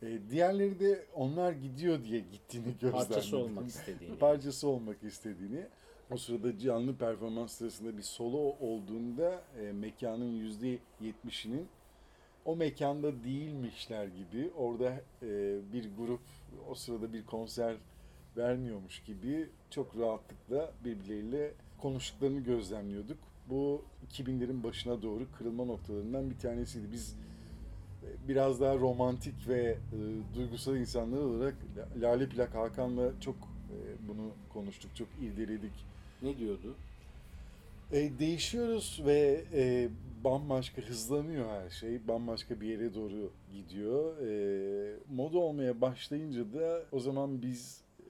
e, 0.02 0.18
diğerleri 0.30 0.80
de 0.80 1.06
onlar 1.14 1.52
gidiyor 1.52 2.04
diye 2.04 2.20
gittiğini 2.20 2.72
gözlemledim. 2.80 3.08
Parçası 3.08 3.38
olmak 3.38 3.68
istediğini. 3.68 4.18
Parçası 4.18 4.68
olmak 4.68 5.02
istediğini. 5.02 5.66
O 6.10 6.16
sırada 6.16 6.58
canlı 6.58 6.96
performans 6.96 7.52
sırasında 7.52 7.96
bir 7.96 8.02
solo 8.02 8.38
olduğunda 8.60 9.42
e, 9.60 9.72
mekanın 9.72 10.50
%70'inin 11.02 11.68
o 12.44 12.56
mekanda 12.56 13.24
değilmişler 13.24 14.06
gibi 14.06 14.50
orada 14.56 15.00
e, 15.22 15.58
bir 15.72 15.90
grup 15.96 16.20
o 16.68 16.74
sırada 16.74 17.12
bir 17.12 17.26
konser 17.26 17.76
vermiyormuş 18.36 19.02
gibi 19.02 19.48
çok 19.70 19.98
rahatlıkla 19.98 20.72
birbirleriyle 20.84 21.52
konuştuklarını 21.78 22.40
gözlemliyorduk. 22.40 23.18
Bu 23.50 23.84
2000'lerin 24.12 24.62
başına 24.62 25.02
doğru 25.02 25.26
kırılma 25.38 25.64
noktalarından 25.64 26.30
bir 26.30 26.38
tanesiydi. 26.38 26.92
Biz 26.92 27.16
biraz 28.28 28.60
daha 28.60 28.74
romantik 28.74 29.48
ve 29.48 29.60
e, 29.62 29.76
duygusal 30.34 30.76
insanlar 30.76 31.18
olarak 31.18 31.54
Lale 32.00 32.28
Plak 32.28 32.54
Hakan'la 32.54 33.20
çok 33.20 33.36
e, 33.36 34.08
bunu 34.08 34.30
konuştuk, 34.52 34.96
çok 34.96 35.08
irdeledik. 35.22 35.72
Ne 36.22 36.38
diyordu? 36.38 36.74
E, 37.92 38.18
değişiyoruz 38.18 39.02
ve 39.06 39.44
e, 39.52 39.88
bambaşka 40.24 40.82
hızlanıyor 40.82 41.50
her 41.50 41.70
şey. 41.70 42.08
Bambaşka 42.08 42.60
bir 42.60 42.66
yere 42.68 42.94
doğru 42.94 43.30
gidiyor. 43.52 44.18
E, 44.18 44.96
moda 45.10 45.38
olmaya 45.38 45.80
başlayınca 45.80 46.52
da 46.52 46.82
o 46.92 47.00
zaman 47.00 47.42
biz 47.42 47.80
e, 48.00 48.06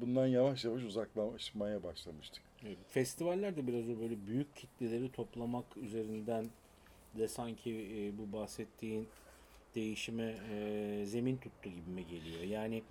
bundan 0.00 0.26
yavaş 0.26 0.64
yavaş 0.64 0.82
uzaklaşmaya 0.82 1.82
başlamıştık. 1.82 2.42
Evet. 2.66 2.78
Festivaller 2.88 3.56
de 3.56 3.66
biraz 3.66 3.88
o 3.88 4.00
böyle 4.00 4.26
büyük 4.26 4.56
kitleleri 4.56 5.12
toplamak 5.12 5.76
üzerinden 5.76 6.46
de 7.18 7.28
sanki 7.28 7.70
e, 7.70 8.18
bu 8.18 8.32
bahsettiğin 8.38 9.08
değişime 9.74 10.36
e, 10.52 11.06
zemin 11.06 11.36
tuttu 11.36 11.70
gibime 11.70 12.02
geliyor. 12.02 12.42
Yani 12.42 12.82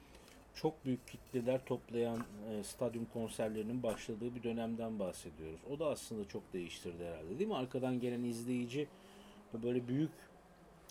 çok 0.56 0.86
büyük 0.86 1.08
kitleler 1.08 1.66
toplayan 1.66 2.20
e, 2.50 2.64
stadyum 2.64 3.08
konserlerinin 3.14 3.84
başladığı 3.84 4.36
bir 4.36 4.44
dönemden 4.44 5.00
bahsediyoruz. 5.00 5.60
O 5.72 5.80
da 5.80 5.86
aslında 5.86 6.28
çok 6.28 6.54
değiştirdi 6.54 7.04
herhalde 7.04 7.40
değil 7.40 7.50
mi? 7.50 7.56
Arkadan 7.56 8.00
gelen 8.00 8.24
izleyici 8.24 8.88
böyle 9.64 9.88
büyük 9.88 10.12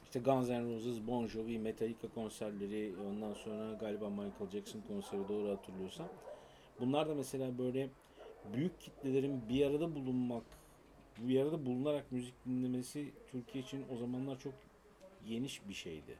işte 0.05 0.20
Guns 0.20 0.48
N' 0.48 0.74
Roses, 0.74 0.98
Bon 1.07 1.26
Jovi, 1.26 1.59
Metallica 1.59 2.09
konserleri 2.14 2.94
ondan 3.09 3.35
sonra 3.35 3.72
galiba 3.72 4.11
Michael 4.11 4.50
Jackson 4.53 4.81
konseri 4.88 5.29
doğru 5.29 5.50
hatırlıyorsam. 5.50 6.09
Bunlar 6.81 7.09
da 7.09 7.14
mesela 7.14 7.59
böyle 7.59 7.88
büyük 8.55 8.81
kitlelerin 8.81 9.48
bir 9.48 9.66
arada 9.66 9.94
bulunmak, 9.94 10.42
bir 11.18 11.40
arada 11.40 11.66
bulunarak 11.66 12.12
müzik 12.12 12.35
dinlemesi 12.46 13.12
Türkiye 13.31 13.64
için 13.64 13.85
o 13.94 13.96
zamanlar 13.96 14.38
çok 14.38 14.53
geniş 15.28 15.68
bir 15.68 15.74
şeydi. 15.74 16.18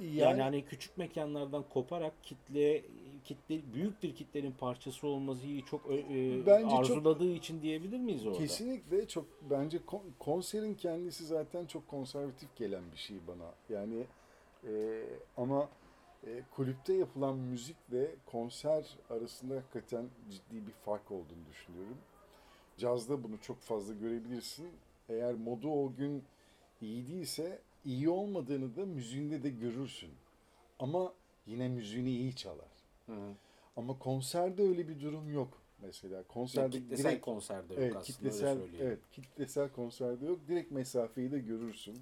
Yani, 0.00 0.42
hani 0.42 0.64
küçük 0.64 0.98
mekanlardan 0.98 1.64
koparak 1.68 2.12
kitle 2.24 2.82
kitle 3.24 3.74
büyük 3.74 4.02
bir 4.02 4.14
kitlenin 4.14 4.52
parçası 4.52 5.06
olması 5.06 5.42
çok 5.70 5.80
e, 5.90 6.46
Bence 6.46 6.70
çok- 6.70 6.78
arzuladığı 6.80 7.30
için 7.30 7.62
diyebilir 7.62 7.98
miyiz 8.00 8.26
orada? 8.26 8.38
Kesinlikle 8.38 9.08
çok 9.08 9.24
bence 9.50 9.78
kon- 9.86 10.12
konserin 10.18 10.74
kendisi 10.74 11.24
zaten 11.26 11.66
çok 11.66 11.88
konservatif 11.88 12.56
gelen 12.56 12.82
bir 12.92 12.96
şey 12.96 13.16
bana. 13.28 13.54
Yani 13.68 14.04
e, 14.68 15.02
ama 15.36 15.68
e, 16.26 16.42
kulüpte 16.50 16.92
yapılan 16.94 17.36
müzikle 17.36 18.10
konser 18.26 18.86
arasında 19.10 19.56
hakikaten 19.56 20.08
ciddi 20.30 20.66
bir 20.66 20.72
fark 20.72 21.10
olduğunu 21.10 21.46
düşünüyorum. 21.50 21.98
Cazda 22.76 23.24
bunu 23.24 23.40
çok 23.42 23.60
fazla 23.60 23.94
görebilirsin. 23.94 24.68
Eğer 25.08 25.34
modu 25.34 25.70
o 25.70 25.92
gün 25.94 26.24
iyi 26.80 27.06
değilse 27.06 27.58
iyi 27.84 28.08
olmadığını 28.08 28.76
da 28.76 28.86
müziğinde 28.86 29.42
de 29.42 29.50
görürsün. 29.50 30.10
Ama 30.78 31.12
yine 31.46 31.68
müziğini 31.68 32.10
iyi 32.10 32.36
çalar. 32.36 32.70
Hı 33.06 33.12
hı. 33.12 33.32
Ama 33.76 33.98
konserde 33.98 34.62
öyle 34.62 34.88
bir 34.88 35.00
durum 35.00 35.32
yok 35.32 35.62
mesela. 35.82 36.22
Konserde 36.22 36.78
kitlesel 36.78 37.04
direkt 37.04 37.24
konserde 37.24 37.74
yok 37.74 37.82
evet, 37.82 37.96
aslında 37.96 38.04
kitlesel, 38.04 38.62
öyle 38.62 38.78
evet, 38.80 38.98
kitlesel 39.12 39.68
konserde 39.68 40.26
yok. 40.26 40.38
Direkt 40.48 40.70
mesafeyi 40.70 41.32
de 41.32 41.38
görürsün. 41.38 41.98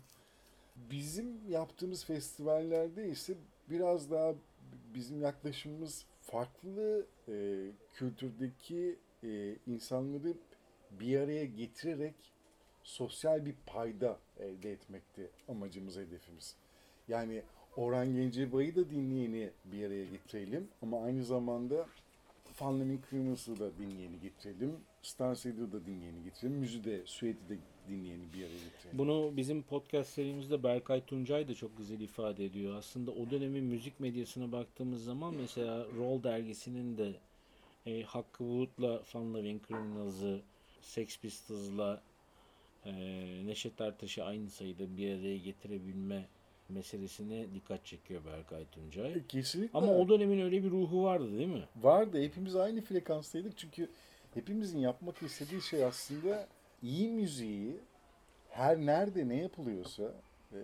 Bizim 0.91 1.51
yaptığımız 1.51 2.05
festivallerde 2.05 3.09
ise 3.09 3.35
biraz 3.71 4.11
daha 4.11 4.35
bizim 4.95 5.23
yaklaşımımız 5.23 6.07
farklı 6.21 7.07
e, 7.29 7.67
kültürdeki 7.95 8.99
e, 9.25 9.57
insanları 9.67 10.35
bir 10.91 11.21
araya 11.21 11.45
getirerek 11.45 12.34
sosyal 12.85 13.47
bir 13.47 13.55
payda 13.67 14.19
elde 14.39 14.73
etmekti 14.73 15.31
amacımız, 15.49 15.97
hedefimiz. 15.97 16.57
Yani 17.09 17.43
Orhan 17.77 18.15
Gencebay'ı 18.15 18.77
da 18.77 18.91
dinleyeni 18.91 19.51
bir 19.65 19.87
araya 19.87 20.05
getirelim 20.05 20.69
ama 20.83 21.03
aynı 21.03 21.25
zamanda 21.25 21.87
Funlamin 22.55 23.01
Criminals'ı 23.11 23.59
da 23.59 23.79
dinleyeni 23.79 24.21
getirelim. 24.21 24.77
Star 25.03 25.35
Sailor'ı 25.35 25.73
da 25.73 25.87
dinleyeni 25.87 26.25
getirelim. 26.25 26.57
Müziği 26.57 27.03
Suet'i 27.05 27.49
de 27.49 27.59
dinleyeni 27.89 28.33
bir 28.33 28.39
araya 28.39 28.65
getirelim. 28.65 28.99
Bunu 28.99 29.33
bizim 29.37 29.63
podcast 29.63 30.11
serimizde 30.11 30.63
Berkay 30.63 31.05
Tuncay 31.05 31.49
da 31.49 31.55
çok 31.55 31.79
güzel 31.79 32.01
ifade 32.01 32.45
ediyor. 32.45 32.75
Aslında 32.75 33.11
o 33.11 33.31
dönemin 33.31 33.65
müzik 33.65 34.01
medyasına 34.01 34.53
baktığımız 34.53 35.05
zaman 35.05 35.35
mesela 35.35 35.87
Roll 35.97 36.23
dergisinin 36.23 36.99
de 36.99 37.13
e, 37.87 38.03
Hakkı 38.03 38.45
Wood'la 38.45 39.03
Fun 39.03 39.35
Loving 39.35 39.69
Criminals'ı, 39.69 40.43
Sex 40.83 41.21
Pistols'la 41.21 42.03
e, 42.85 42.93
Neşet 43.47 43.81
Ertaş'ı 43.81 44.25
aynı 44.25 44.51
sayıda 44.51 44.97
bir 44.97 45.19
araya 45.19 45.39
getirebilme 45.39 46.29
meselesine 46.69 47.55
dikkat 47.55 47.85
çekiyor 47.85 48.25
Berkay 48.25 48.65
Tuncay. 48.73 49.27
Kesinlikle. 49.27 49.79
Ama 49.79 49.93
o 49.93 50.09
dönemin 50.09 50.41
öyle 50.41 50.65
bir 50.65 50.71
ruhu 50.71 51.05
vardı 51.05 51.39
değil 51.39 51.49
mi? 51.49 51.65
Vardı. 51.77 52.23
Hepimiz 52.23 52.57
aynı 52.57 52.81
frekanstaydık 52.83 53.59
çünkü 53.59 53.89
hepimizin 54.35 54.79
yapmak 54.79 55.23
istediği 55.23 55.63
şey 55.63 55.85
aslında 55.85 56.49
iyi 56.83 57.09
müziği 57.09 57.77
her 58.51 58.79
nerede 58.79 59.29
ne 59.29 59.37
yapılıyorsa 59.37 60.15
e, 60.53 60.59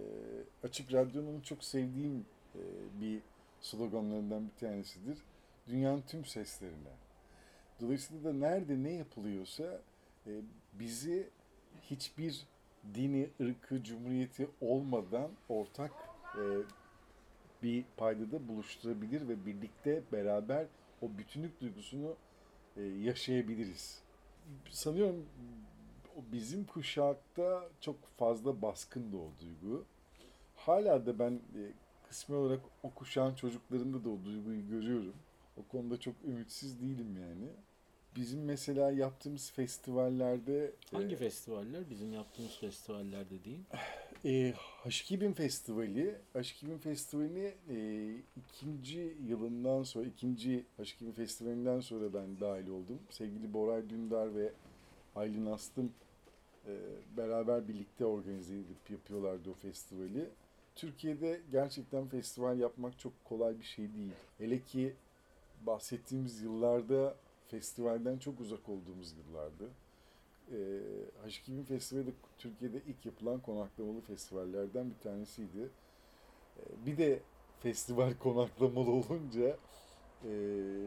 Açık 0.62 0.92
Radyo'nun 0.92 1.40
çok 1.40 1.64
sevdiğim 1.64 2.26
e, 2.54 2.62
bir 3.00 3.20
sloganlarından 3.60 4.44
bir 4.44 4.60
tanesidir. 4.60 5.18
Dünyanın 5.68 6.02
tüm 6.02 6.24
seslerine. 6.24 6.94
Dolayısıyla 7.80 8.24
da 8.24 8.32
nerede 8.32 8.82
ne 8.82 8.92
yapılıyorsa 8.92 9.80
e, 10.26 10.30
bizi 10.72 11.30
hiçbir 11.82 12.46
dini, 12.94 13.30
ırkı, 13.40 13.82
cumhuriyeti 13.82 14.48
olmadan 14.60 15.30
ortak 15.48 15.92
e, 16.36 16.42
bir 17.62 17.84
paydada 17.96 18.48
buluşturabilir 18.48 19.28
ve 19.28 19.46
birlikte 19.46 20.02
beraber 20.12 20.66
o 21.02 21.18
bütünlük 21.18 21.60
duygusunu 21.60 22.16
e, 22.76 22.82
yaşayabiliriz. 22.82 24.02
Sanıyorum 24.70 25.26
bizim 26.32 26.64
kuşakta 26.64 27.68
çok 27.80 27.96
fazla 28.18 28.62
baskındı 28.62 29.16
o 29.16 29.30
duygu. 29.40 29.84
Hala 30.56 31.06
da 31.06 31.18
ben 31.18 31.32
e, 31.32 31.60
kısmi 32.08 32.36
olarak 32.36 32.60
o 32.82 32.90
kuşağın 32.90 33.34
çocuklarında 33.34 34.04
da 34.04 34.08
o 34.08 34.24
duyguyu 34.24 34.68
görüyorum. 34.68 35.14
O 35.56 35.72
konuda 35.72 36.00
çok 36.00 36.14
ümitsiz 36.24 36.80
değilim 36.80 37.16
yani. 37.20 37.50
Bizim 38.16 38.44
mesela 38.44 38.90
yaptığımız 38.90 39.50
festivallerde 39.50 40.72
Hangi 40.92 41.14
e, 41.14 41.18
festivaller? 41.18 41.90
Bizim 41.90 42.12
yaptığımız 42.12 42.58
festivaller 42.58 43.30
dediğin. 43.30 43.64
E, 44.24 44.54
H2000 44.84 45.34
Festivali, 45.34 46.14
H2000 46.34 46.78
Festivali 46.78 47.54
e, 47.70 48.14
ikinci 48.36 49.16
yılından 49.26 49.82
sonra, 49.82 50.06
ikinci 50.06 50.64
H2000 50.78 51.12
Festivali'nden 51.12 51.80
sonra 51.80 52.14
ben 52.14 52.40
dahil 52.40 52.68
oldum. 52.68 52.98
Sevgili 53.10 53.54
Boray 53.54 53.90
Dündar 53.90 54.34
ve 54.34 54.52
Aylin 55.16 55.46
Astım 55.46 55.92
e, 56.66 56.72
beraber 57.16 57.68
birlikte 57.68 58.04
organize 58.04 58.54
edip 58.54 58.90
yapıyorlardı 58.90 59.50
o 59.50 59.54
festivali. 59.54 60.28
Türkiye'de 60.74 61.40
gerçekten 61.52 62.06
festival 62.06 62.58
yapmak 62.58 62.98
çok 62.98 63.24
kolay 63.24 63.58
bir 63.58 63.64
şey 63.64 63.94
değil. 63.94 64.12
Hele 64.38 64.62
ki 64.62 64.94
bahsettiğimiz 65.66 66.42
yıllarda 66.42 67.14
festivalden 67.50 68.18
çok 68.18 68.40
uzak 68.40 68.68
olduğumuz 68.68 69.12
yıllardı. 69.12 69.70
Ee, 70.52 70.56
H2000 71.26 71.64
Festivali 71.64 72.14
Türkiye'de 72.38 72.82
ilk 72.86 73.06
yapılan 73.06 73.40
konaklamalı 73.40 74.00
festivallerden 74.00 74.90
bir 74.90 74.98
tanesiydi. 74.98 75.70
Ee, 76.58 76.86
bir 76.86 76.98
de 76.98 77.20
festival 77.60 78.14
konaklamalı 78.18 78.90
olunca 78.90 79.56
e, 80.24 80.30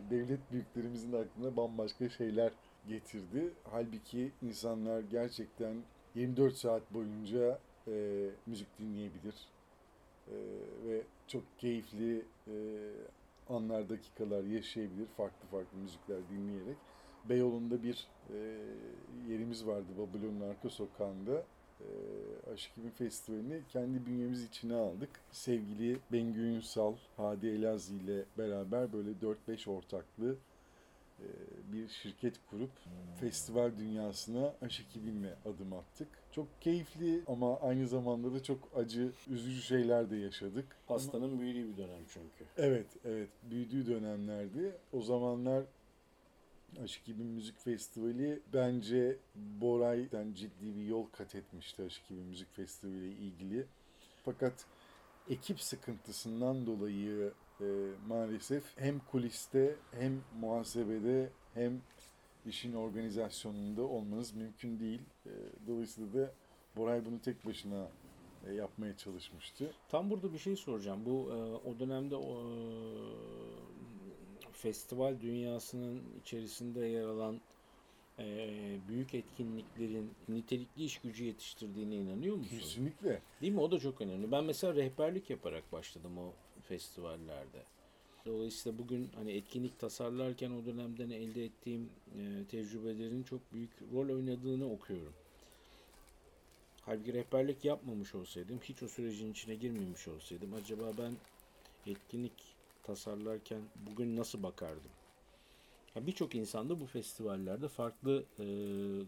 devlet 0.10 0.52
büyüklerimizin 0.52 1.14
aklına 1.14 1.58
bambaşka 1.58 2.10
şeyler 2.10 2.52
getirdi. 2.88 3.54
Halbuki 3.64 4.32
insanlar 4.42 5.02
gerçekten 5.02 5.76
24 6.16 6.56
saat 6.56 6.94
boyunca 6.94 7.60
e, 7.88 8.30
müzik 8.46 8.80
dinleyebilir 8.80 9.36
e, 10.28 10.36
ve 10.88 11.02
çok 11.28 11.44
keyifli 11.60 12.26
e, 12.48 12.54
anlar, 13.50 13.90
dakikalar 13.90 14.44
yaşayabilir 14.44 15.06
farklı 15.18 15.48
farklı 15.48 15.78
müzikler 15.78 16.18
dinleyerek. 16.30 16.78
Beyoğlu'nda 17.30 17.84
bir 17.84 18.08
e, 18.34 18.38
yerimiz 19.30 19.68
vardı 19.68 19.88
Babylon'un 19.98 20.50
arka 20.50 20.70
sokağında. 20.70 21.44
E, 21.80 21.88
Aşk 22.54 22.76
Gibi 22.76 22.90
Festivali'ni 22.90 23.62
kendi 23.70 24.06
bünyemiz 24.06 24.44
içine 24.44 24.76
aldık. 24.76 25.10
Sevgili 25.32 25.98
Bengü 26.12 26.42
Ünsal, 26.42 26.96
Hadi 27.18 27.48
Elazi 27.48 27.96
ile 27.96 28.26
beraber 28.38 28.94
böyle 28.94 29.10
4-5 29.48 29.70
ortaklı 29.70 30.36
bir 31.74 31.88
şirket 31.90 32.34
kurup 32.50 32.72
festival 33.20 33.72
dünyasına 33.78 34.54
Aşk 34.62 34.86
2000'le 34.96 35.36
adım 35.50 35.74
attık. 35.74 36.08
Çok 36.32 36.62
keyifli 36.62 37.22
ama 37.28 37.60
aynı 37.60 37.88
zamanda 37.88 38.34
da 38.34 38.44
çok 38.44 38.70
acı, 38.76 39.12
üzücü 39.30 39.62
şeyler 39.62 40.10
de 40.10 40.16
yaşadık. 40.16 40.66
Ama- 40.90 40.98
Pastanın 40.98 41.40
büyüdüğü 41.40 41.68
bir 41.74 41.78
dönem 41.78 42.02
çünkü. 42.14 42.46
Evet, 42.58 42.88
evet. 43.06 43.30
Büyüdüğü 43.52 43.88
dönemlerdi. 43.88 44.72
O 44.94 45.02
zamanlar 45.02 45.64
Aşk 46.84 47.02
2000 47.02 47.26
Müzik 47.26 47.60
Festivali 47.60 48.40
bence 48.54 49.18
Boray'dan 49.36 50.34
ciddi 50.34 50.76
bir 50.76 50.86
yol 50.86 51.06
kat 51.06 51.36
etmişti 51.36 51.84
Aşk 51.84 52.02
2000 52.06 52.24
Müzik 52.26 52.56
Festivali 52.56 52.98
ile 52.98 53.12
ilgili. 53.12 53.66
Fakat 54.26 54.66
ekip 55.30 55.62
sıkıntısından 55.62 56.66
dolayı 56.66 57.34
e, 57.64 57.92
maalesef 58.08 58.64
hem 58.78 59.00
kuliste 59.00 59.76
hem 59.92 60.22
muhasebede 60.40 61.30
hem 61.54 61.82
işin 62.46 62.74
organizasyonunda 62.74 63.82
olmanız 63.82 64.34
mümkün 64.34 64.80
değil. 64.80 65.02
E, 65.26 65.32
dolayısıyla 65.68 66.14
da 66.14 66.32
Boray 66.76 67.06
bunu 67.06 67.22
tek 67.22 67.46
başına 67.46 67.88
e, 68.48 68.54
yapmaya 68.54 68.98
çalışmıştı. 68.98 69.74
Tam 69.90 70.10
burada 70.10 70.34
bir 70.34 70.38
şey 70.38 70.56
soracağım. 70.56 71.06
Bu 71.06 71.30
e, 71.32 71.70
o 71.70 71.80
dönemde 71.80 72.16
o, 72.16 72.48
e, 72.48 72.54
festival 74.52 75.22
dünyasının 75.22 76.02
içerisinde 76.22 76.86
yer 76.86 77.04
alan 77.04 77.42
büyük 78.88 79.14
etkinliklerin 79.14 80.14
nitelikli 80.28 80.84
iş 80.84 80.98
gücü 81.02 81.24
yetiştirdiğine 81.24 81.96
inanıyor 81.96 82.36
musun? 82.36 82.58
Kesinlikle. 82.58 83.22
Değil 83.42 83.54
mi? 83.54 83.60
O 83.60 83.72
da 83.72 83.80
çok 83.80 84.02
önemli. 84.02 84.32
Ben 84.32 84.44
mesela 84.44 84.76
rehberlik 84.76 85.30
yaparak 85.30 85.72
başladım 85.72 86.18
o 86.18 86.34
festivallerde. 86.62 87.64
Dolayısıyla 88.26 88.80
bugün 88.80 89.10
hani 89.16 89.32
etkinlik 89.32 89.80
tasarlarken 89.80 90.52
o 90.52 90.66
dönemden 90.66 91.10
elde 91.10 91.46
ettiğim 91.46 91.90
e, 92.20 92.46
tecrübelerin 92.52 93.24
çok 93.24 93.54
büyük 93.54 93.72
rol 93.94 94.10
oynadığını 94.16 94.72
okuyorum. 94.72 95.14
Halbuki 96.82 97.14
rehberlik 97.14 97.66
yapmamış 97.66 98.16
olsaydım, 98.16 98.60
hiç 98.64 98.84
o 98.84 98.88
sürecin 98.88 99.32
içine 99.32 99.56
girmemiş 99.56 100.08
olsaydım 100.08 100.54
acaba 100.54 100.92
ben 100.98 101.14
etkinlik 101.92 102.56
tasarlarken 102.84 103.62
bugün 103.76 104.16
nasıl 104.16 104.44
bakardım? 104.44 104.92
Birçok 105.96 106.36
insan 106.36 106.70
da 106.70 106.80
bu 106.80 106.86
festivallerde 106.86 107.68
farklı 107.68 108.26
e, 108.40 108.46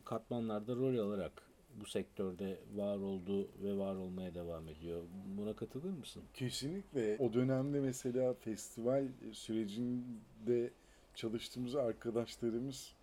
katmanlarda 0.05 0.75
rol 0.75 0.97
alarak 0.97 1.43
bu 1.81 1.85
sektörde 1.85 2.59
var 2.75 2.97
oldu 2.97 3.47
ve 3.63 3.77
var 3.77 3.95
olmaya 3.95 4.35
devam 4.35 4.67
ediyor. 4.67 5.03
Buna 5.37 5.55
katılır 5.55 5.91
mısın? 5.91 6.23
Kesinlikle. 6.33 7.17
O 7.19 7.33
dönemde 7.33 7.79
mesela 7.79 8.33
festival 8.33 9.07
sürecinde 9.31 10.71
çalıştığımız 11.15 11.75
arkadaşlarımız 11.75 12.93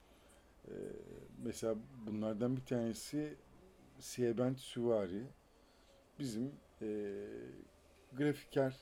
e, 0.69 0.75
mesela 1.45 1.75
bunlardan 2.07 2.57
bir 2.57 2.65
tanesi 2.65 3.37
Siebent 3.99 4.61
Süvari. 4.61 5.23
Bizim 6.19 6.53
e, 6.83 7.15
grafiker 8.13 8.77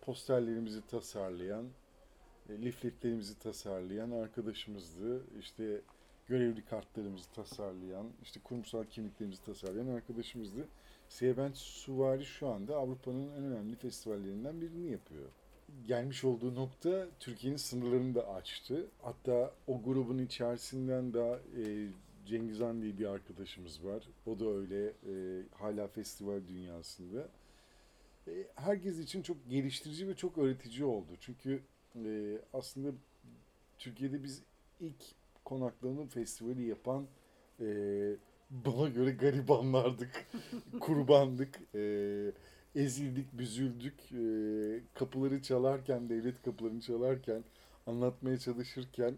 posterlerimizi 0.00 0.86
tasarlayan, 0.86 1.66
e, 2.48 2.62
lifletlerimizi 2.62 3.38
tasarlayan 3.38 4.10
arkadaşımızdı. 4.10 5.22
İşte 5.40 5.80
görevli 6.26 6.64
kartlarımızı 6.64 7.30
tasarlayan, 7.30 8.06
işte 8.22 8.40
kurumsal 8.44 8.84
kimliklerimizi 8.84 9.44
tasarlayan 9.44 9.86
arkadaşımızdı. 9.86 10.68
Siebent 11.08 11.56
Suvari 11.56 12.24
şu 12.24 12.48
anda 12.48 12.76
Avrupa'nın 12.76 13.28
en 13.30 13.44
önemli 13.44 13.76
festivallerinden 13.76 14.60
birini 14.60 14.90
yapıyor. 14.90 15.28
Gelmiş 15.86 16.24
olduğu 16.24 16.54
nokta 16.54 17.06
Türkiye'nin 17.20 17.56
sınırlarını 17.56 18.14
da 18.14 18.28
açtı. 18.28 18.86
Hatta 19.02 19.54
o 19.66 19.82
grubun 19.82 20.18
içerisinden 20.18 21.14
de 21.14 21.38
e, 21.56 21.88
Cengizhan 22.26 22.82
diye 22.82 22.98
bir 22.98 23.06
arkadaşımız 23.06 23.84
var. 23.84 24.08
O 24.26 24.40
da 24.40 24.48
öyle 24.48 24.86
e, 24.86 25.42
hala 25.52 25.88
festival 25.88 26.40
dünyasında. 26.48 27.28
E, 28.28 28.32
herkes 28.54 28.98
için 28.98 29.22
çok 29.22 29.50
geliştirici 29.50 30.08
ve 30.08 30.14
çok 30.16 30.38
öğretici 30.38 30.84
oldu. 30.84 31.10
Çünkü 31.20 31.62
e, 31.96 32.38
aslında 32.52 32.88
Türkiye'de 33.78 34.22
biz 34.22 34.42
ilk 34.80 35.02
konaklama 35.44 36.06
festivali 36.06 36.62
yapan 36.68 37.06
e, 37.60 37.66
bana 38.50 38.88
göre 38.88 39.10
garibanlardık, 39.10 40.26
kurbandık, 40.80 41.60
e, 41.74 41.82
ezildik, 42.74 43.32
büzüldük, 43.32 44.12
e, 44.12 44.24
kapıları 44.94 45.42
çalarken, 45.42 46.08
devlet 46.08 46.42
kapılarını 46.42 46.80
çalarken, 46.80 47.44
anlatmaya 47.86 48.38
çalışırken 48.38 49.14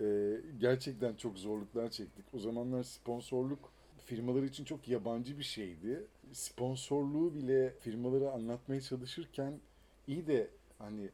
e, 0.00 0.36
gerçekten 0.60 1.14
çok 1.14 1.38
zorluklar 1.38 1.90
çektik. 1.90 2.24
O 2.34 2.38
zamanlar 2.38 2.82
sponsorluk 2.82 3.72
firmalar 4.06 4.42
için 4.42 4.64
çok 4.64 4.88
yabancı 4.88 5.38
bir 5.38 5.44
şeydi. 5.44 6.04
Sponsorluğu 6.32 7.34
bile 7.34 7.74
firmalara 7.80 8.30
anlatmaya 8.30 8.80
çalışırken 8.80 9.60
iyi 10.06 10.26
de 10.26 10.50
hani 10.78 11.08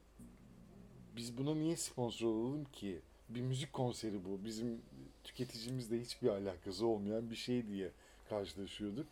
biz 1.16 1.38
buna 1.38 1.54
niye 1.54 1.76
sponsor 1.76 2.26
olalım 2.28 2.64
ki? 2.64 3.00
Bir 3.28 3.40
müzik 3.40 3.72
konseri 3.72 4.24
bu. 4.24 4.44
Bizim 4.44 4.82
tüketicimizle 5.24 6.00
hiçbir 6.00 6.28
alakası 6.28 6.86
olmayan 6.86 7.30
bir 7.30 7.36
şey 7.36 7.68
diye 7.68 7.90
karşılaşıyorduk. 8.28 9.06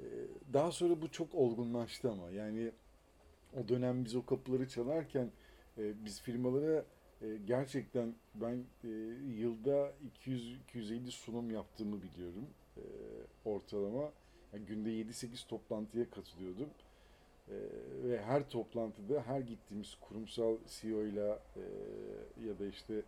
Ee, 0.00 0.04
Daha 0.52 0.72
sonra 0.72 1.02
bu 1.02 1.10
çok 1.10 1.34
olgunlaştı 1.34 2.10
ama 2.10 2.30
yani 2.30 2.72
o 3.56 3.68
dönem 3.68 4.04
biz 4.04 4.14
o 4.16 4.26
kapıları 4.26 4.68
çalarken 4.68 5.30
e, 5.78 6.04
biz 6.04 6.20
firmalara 6.22 6.84
e, 7.22 7.26
gerçekten 7.46 8.14
ben 8.34 8.64
e, 8.84 8.88
yılda 9.38 9.92
200-250 10.26 11.10
sunum 11.10 11.50
yaptığımı 11.50 12.02
biliyorum 12.02 12.46
ortalama. 13.44 14.12
Yani 14.52 14.64
günde 14.66 14.90
7-8 14.90 15.48
toplantıya 15.48 16.10
katılıyordum. 16.10 16.68
E, 17.52 18.08
ve 18.08 18.22
her 18.22 18.48
toplantıda 18.48 19.22
her 19.26 19.40
gittiğimiz 19.40 19.94
kurumsal 20.00 20.56
CEO 20.66 21.02
ile 21.02 21.38
e, 21.56 21.62
ya 22.46 22.58
da 22.58 22.66
işte 22.66 23.02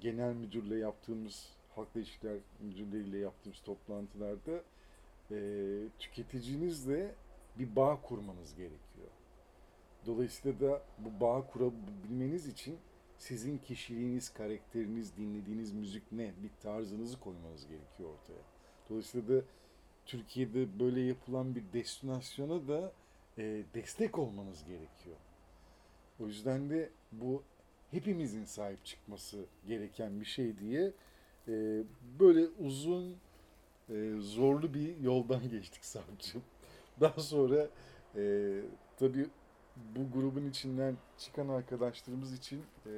genel 0.00 0.34
müdürle 0.34 0.78
yaptığımız 0.78 1.56
halkla 1.74 2.00
ilişkiler 2.00 2.36
müdürleriyle 2.60 3.18
yaptığımız 3.18 3.60
toplantılarda 3.60 4.62
e, 5.30 5.38
tüketicinizle 5.98 7.14
bir 7.58 7.76
bağ 7.76 8.02
kurmanız 8.02 8.54
gerekiyor. 8.54 9.08
Dolayısıyla 10.06 10.60
da 10.60 10.82
bu 10.98 11.20
bağ 11.20 11.46
kurabilmeniz 11.46 12.46
için 12.46 12.78
sizin 13.18 13.58
kişiliğiniz, 13.58 14.32
karakteriniz, 14.32 15.16
dinlediğiniz 15.16 15.72
müzik 15.72 16.12
ne, 16.12 16.32
bir 16.42 16.50
tarzınızı 16.62 17.20
koymanız 17.20 17.66
gerekiyor 17.66 18.10
ortaya. 18.10 18.42
Dolayısıyla 18.90 19.28
da 19.28 19.44
Türkiye'de 20.06 20.80
böyle 20.80 21.00
yapılan 21.00 21.54
bir 21.54 21.64
destinasyona 21.72 22.68
da 22.68 22.92
e, 23.38 23.62
destek 23.74 24.18
olmanız 24.18 24.64
gerekiyor. 24.64 25.16
O 26.20 26.26
yüzden 26.26 26.70
de 26.70 26.90
bu 27.12 27.42
hepimizin 27.90 28.44
sahip 28.44 28.84
çıkması 28.84 29.44
gereken 29.66 30.20
bir 30.20 30.26
şey 30.26 30.58
diye 30.58 30.92
e, 31.48 31.82
böyle 32.20 32.46
uzun, 32.46 33.16
e, 33.90 34.14
zorlu 34.20 34.74
bir 34.74 34.96
yoldan 34.96 35.48
geçtik 35.50 35.84
savcım. 35.84 36.42
Daha 37.00 37.20
sonra 37.20 37.68
e, 38.16 38.54
tabii 38.96 39.26
bu 39.96 40.20
grubun 40.20 40.50
içinden 40.50 40.96
çıkan 41.18 41.48
arkadaşlarımız 41.48 42.32
için 42.32 42.62
e, 42.86 42.92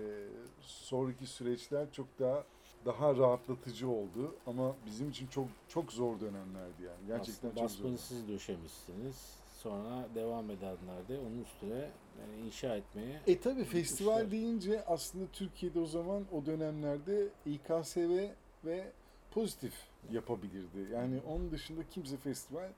sonraki 0.61 1.27
süreçler 1.27 1.93
çok 1.93 2.07
daha 2.19 2.45
daha 2.85 3.17
rahatlatıcı 3.17 3.89
oldu 3.89 4.35
ama 4.47 4.77
bizim 4.87 5.11
için 5.11 5.27
çok 5.27 5.49
çok 5.69 5.93
zor 5.93 6.21
dönemlerdi 6.21 6.83
yani 6.83 7.07
gerçekten 7.07 7.49
Aslında 7.49 7.69
çok 7.69 7.71
zor. 7.71 7.97
siz 7.97 8.29
döşemişsiniz. 8.29 9.40
Sonra 9.63 10.09
devam 10.15 10.51
edenler 10.51 11.09
de 11.09 11.19
onun 11.19 11.45
üstüne 11.45 11.91
yani 12.21 12.47
inşa 12.47 12.77
etmeye 12.77 13.21
E 13.27 13.41
tabi 13.41 13.65
festival 13.65 14.31
deyince 14.31 14.85
aslında 14.85 15.27
Türkiye'de 15.33 15.81
o 15.81 15.87
zaman 15.87 16.25
o 16.33 16.47
dönemlerde 16.47 17.29
İKSV 17.47 18.29
ve 18.65 18.93
pozitif 19.31 19.75
yapabilirdi. 20.11 20.93
Yani 20.93 21.21
onun 21.29 21.51
dışında 21.51 21.81
kimse 21.91 22.17
festival 22.17 22.69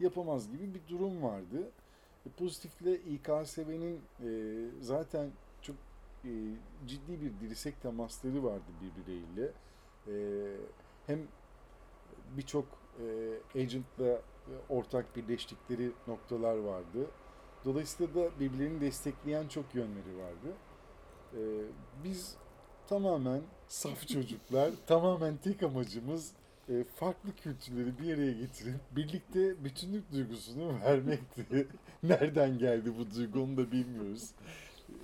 yapamaz 0.00 0.50
gibi 0.50 0.74
bir 0.74 0.80
durum 0.88 1.22
vardı. 1.22 1.70
E, 2.26 2.30
pozitifle 2.30 2.94
İKSV'nin 2.94 4.00
e, 4.24 4.30
zaten 4.80 5.30
çok 5.62 5.76
e, 6.24 6.30
ciddi 6.86 7.20
bir 7.20 7.48
dirsek 7.48 7.82
temasları 7.82 8.44
vardı 8.44 8.70
birbirleriyle. 8.80 9.52
E, 10.08 10.14
hem 11.06 11.18
birçok 12.36 12.66
e, 12.98 13.04
agentla 13.60 14.20
ortak 14.68 15.16
birleştikleri 15.16 15.90
noktalar 16.06 16.56
vardı. 16.56 17.06
Dolayısıyla 17.64 18.14
da 18.14 18.40
birbirlerini 18.40 18.80
destekleyen 18.80 19.48
çok 19.48 19.74
yönleri 19.74 20.16
vardı. 20.18 20.56
Ee, 21.34 21.38
biz 22.04 22.36
tamamen 22.88 23.40
saf 23.68 24.08
çocuklar, 24.08 24.70
tamamen 24.86 25.36
tek 25.36 25.62
amacımız 25.62 26.32
e, 26.68 26.84
farklı 26.84 27.34
kültürleri 27.36 27.98
bir 27.98 28.14
araya 28.14 28.32
getirip 28.32 28.80
birlikte 28.90 29.64
bütünlük 29.64 30.12
duygusunu 30.12 30.80
vermekti. 30.84 31.68
Nereden 32.02 32.58
geldi 32.58 32.92
bu 32.98 33.14
duygu 33.14 33.40
onu 33.42 33.56
da 33.56 33.72
bilmiyoruz. 33.72 34.30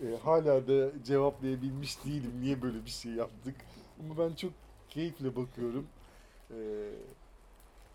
E, 0.03 0.17
hala 0.17 0.69
da 0.69 1.05
cevaplayabilmiş 1.05 2.05
değilim 2.05 2.33
niye 2.41 2.63
böyle 2.63 2.85
bir 2.85 2.91
şey 2.91 3.13
yaptık. 3.13 3.55
Ama 4.01 4.19
ben 4.19 4.35
çok 4.35 4.53
keyifle 4.89 5.37
bakıyorum 5.37 5.87
e, 6.51 6.59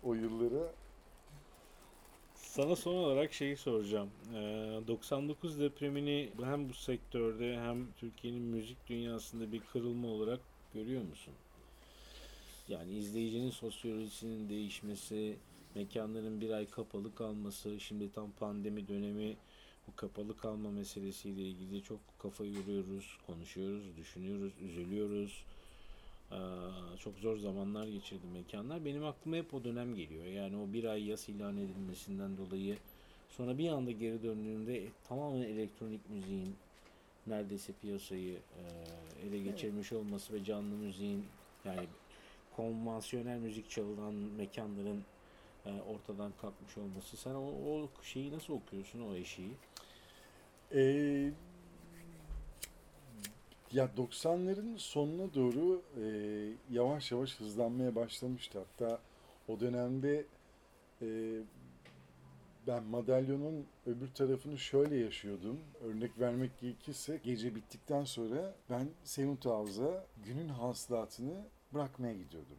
o 0.02 0.14
yıllara. 0.14 0.81
Sana 2.52 2.76
son 2.76 2.94
olarak 2.94 3.32
şeyi 3.32 3.56
soracağım. 3.56 4.10
Ee, 4.34 4.80
99 4.88 5.60
depremini 5.60 6.30
hem 6.42 6.68
bu 6.68 6.74
sektörde 6.74 7.60
hem 7.60 7.92
Türkiye'nin 7.92 8.42
müzik 8.42 8.88
dünyasında 8.88 9.52
bir 9.52 9.60
kırılma 9.60 10.08
olarak 10.08 10.40
görüyor 10.74 11.02
musun? 11.02 11.34
Yani 12.68 12.92
izleyicinin 12.92 13.50
sosyolojisinin 13.50 14.48
değişmesi, 14.48 15.36
mekanların 15.74 16.40
bir 16.40 16.50
ay 16.50 16.66
kapalı 16.66 17.14
kalması, 17.14 17.80
şimdi 17.80 18.12
tam 18.12 18.30
pandemi 18.30 18.88
dönemi 18.88 19.36
bu 19.88 19.96
kapalı 19.96 20.36
kalma 20.36 20.70
meselesiyle 20.70 21.42
ilgili 21.42 21.82
çok 21.82 22.00
kafa 22.18 22.44
yoruyoruz, 22.44 23.18
konuşuyoruz, 23.26 23.96
düşünüyoruz, 23.96 24.52
üzülüyoruz. 24.60 25.44
Ee, 26.32 26.98
çok 26.98 27.18
zor 27.18 27.36
zamanlar 27.36 27.86
geçirdi 27.86 28.26
mekanlar. 28.34 28.84
Benim 28.84 29.04
aklıma 29.04 29.36
hep 29.36 29.54
o 29.54 29.64
dönem 29.64 29.94
geliyor. 29.94 30.24
Yani 30.24 30.56
o 30.56 30.72
bir 30.72 30.84
ay 30.84 31.08
yas 31.08 31.28
ilan 31.28 31.56
edilmesinden 31.56 32.36
dolayı 32.36 32.78
sonra 33.28 33.58
bir 33.58 33.68
anda 33.68 33.90
geri 33.90 34.22
döndüğünde 34.22 34.88
tamamen 35.08 35.42
elektronik 35.42 36.10
müziğin 36.10 36.56
neredeyse 37.26 37.72
piyasayı 37.72 38.34
e, 38.34 38.62
ele 39.26 39.38
geçirmiş 39.38 39.92
olması 39.92 40.32
ve 40.32 40.44
canlı 40.44 40.76
müziğin 40.76 41.26
yani 41.64 41.86
konvansiyonel 42.56 43.38
müzik 43.38 43.70
çalınan 43.70 44.14
mekanların 44.14 45.04
e, 45.66 45.70
ortadan 45.70 46.32
kalkmış 46.40 46.78
olması. 46.78 47.16
Sen 47.16 47.34
o, 47.34 47.44
o 47.44 47.88
şeyi 48.02 48.32
nasıl 48.32 48.52
okuyorsun 48.52 49.00
o 49.00 49.14
eşiği? 49.14 49.52
Ee, 50.74 51.30
ya 53.72 53.90
90'ların 53.96 54.78
sonuna 54.78 55.34
doğru 55.34 55.82
e, 56.02 56.04
yavaş 56.70 57.12
yavaş 57.12 57.40
hızlanmaya 57.40 57.94
başlamıştı. 57.94 58.58
Hatta 58.58 59.00
o 59.48 59.60
dönemde 59.60 60.24
e, 61.02 61.06
ben 62.66 62.82
madalyonun 62.82 63.66
öbür 63.86 64.08
tarafını 64.14 64.58
şöyle 64.58 64.96
yaşıyordum. 64.96 65.60
Örnek 65.84 66.18
vermek 66.18 66.60
gerekirse 66.60 67.20
gece 67.24 67.54
bittikten 67.54 68.04
sonra 68.04 68.54
ben 68.70 68.88
Seventh 69.04 69.46
House'a 69.46 70.06
günün 70.24 70.48
hasılatını 70.48 71.44
bırakmaya 71.74 72.12
gidiyordum. 72.12 72.58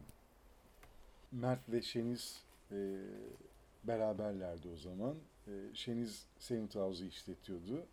Mert 1.32 1.68
ve 1.68 1.82
Şeniz 1.82 2.42
e, 2.72 2.76
beraberlerdi 3.84 4.68
o 4.74 4.76
zaman. 4.76 5.14
E, 5.46 5.52
Şeniz 5.74 6.26
Seventh 6.38 6.76
House'u 6.76 7.06
işletiyordu. 7.06 7.86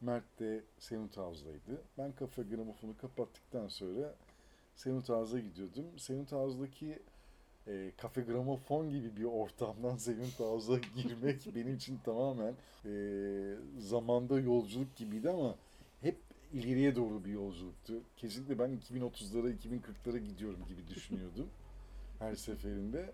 Mert 0.00 0.38
de 0.40 0.62
Seventh 0.78 1.16
House'daydı. 1.16 1.82
Ben 1.98 2.12
kafa 2.12 2.42
gramofonu 2.42 2.96
kapattıktan 2.96 3.68
sonra 3.68 4.14
Seventh 4.76 5.08
House'a 5.08 5.40
gidiyordum. 5.40 5.98
Seventh 5.98 6.32
House'daki 6.32 6.98
e, 7.66 7.92
kafe 7.96 8.20
gramofon 8.20 8.90
gibi 8.90 9.16
bir 9.16 9.24
ortamdan 9.24 9.96
Seventh 10.06 10.40
House'a 10.40 10.78
girmek 10.96 11.46
benim 11.54 11.74
için 11.74 11.98
tamamen 12.04 12.54
e, 12.84 12.92
zamanda 13.78 14.40
yolculuk 14.40 14.96
gibiydi 14.96 15.30
ama 15.30 15.54
hep 16.00 16.16
ileriye 16.52 16.96
doğru 16.96 17.24
bir 17.24 17.32
yolculuktu. 17.32 18.02
Kesinlikle 18.16 18.58
ben 18.58 18.70
2030'lara, 18.70 19.56
2040'lara 19.56 20.18
gidiyorum 20.18 20.64
gibi 20.68 20.88
düşünüyordum 20.88 21.48
her 22.18 22.34
seferinde. 22.34 23.12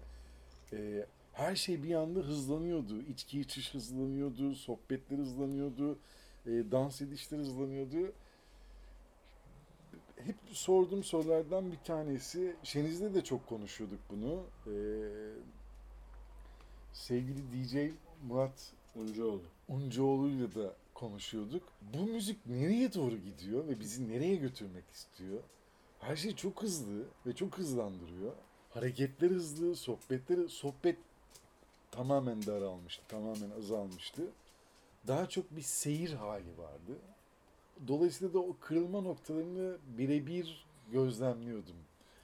E, 0.72 1.06
her 1.32 1.56
şey 1.56 1.82
bir 1.82 1.94
anda 1.94 2.20
hızlanıyordu. 2.20 3.02
İçki 3.02 3.40
içiş 3.40 3.74
hızlanıyordu, 3.74 4.54
sohbetler 4.54 5.18
hızlanıyordu, 5.18 5.98
e, 6.46 6.50
dans 6.50 7.02
edişler 7.02 7.38
hızlanıyordu. 7.38 8.12
Hep 10.16 10.36
sorduğum 10.52 11.04
sorulardan 11.04 11.72
bir 11.72 11.78
tanesi, 11.78 12.56
Şeniz'de 12.62 13.14
de 13.14 13.24
çok 13.24 13.46
konuşuyorduk 13.46 14.00
bunu. 14.10 14.44
E, 14.66 14.74
sevgili 16.92 17.38
DJ 17.52 17.92
Murat 18.28 18.72
Uncuoğlu. 18.96 19.42
Uncuoğlu'yla 19.68 20.54
da 20.54 20.74
konuşuyorduk. 20.94 21.62
Bu 21.94 22.06
müzik 22.06 22.46
nereye 22.46 22.94
doğru 22.94 23.16
gidiyor 23.16 23.68
ve 23.68 23.80
bizi 23.80 24.08
nereye 24.08 24.36
götürmek 24.36 24.90
istiyor? 24.90 25.42
Her 26.00 26.16
şey 26.16 26.36
çok 26.36 26.62
hızlı 26.62 27.04
ve 27.26 27.34
çok 27.34 27.58
hızlandırıyor. 27.58 28.32
Hareketler 28.70 29.30
hızlı, 29.30 29.76
sohbetler, 29.76 30.48
sohbet 30.48 30.98
tamamen 31.90 32.46
daralmıştı, 32.46 33.02
tamamen 33.08 33.50
azalmıştı. 33.58 34.22
Daha 35.06 35.28
çok 35.28 35.56
bir 35.56 35.62
seyir 35.62 36.12
hali 36.12 36.58
vardı. 36.58 36.98
Dolayısıyla 37.88 38.34
da 38.34 38.38
o 38.38 38.56
kırılma 38.60 39.00
noktalarını 39.00 39.76
birebir 39.98 40.66
gözlemliyordum. 40.92 41.76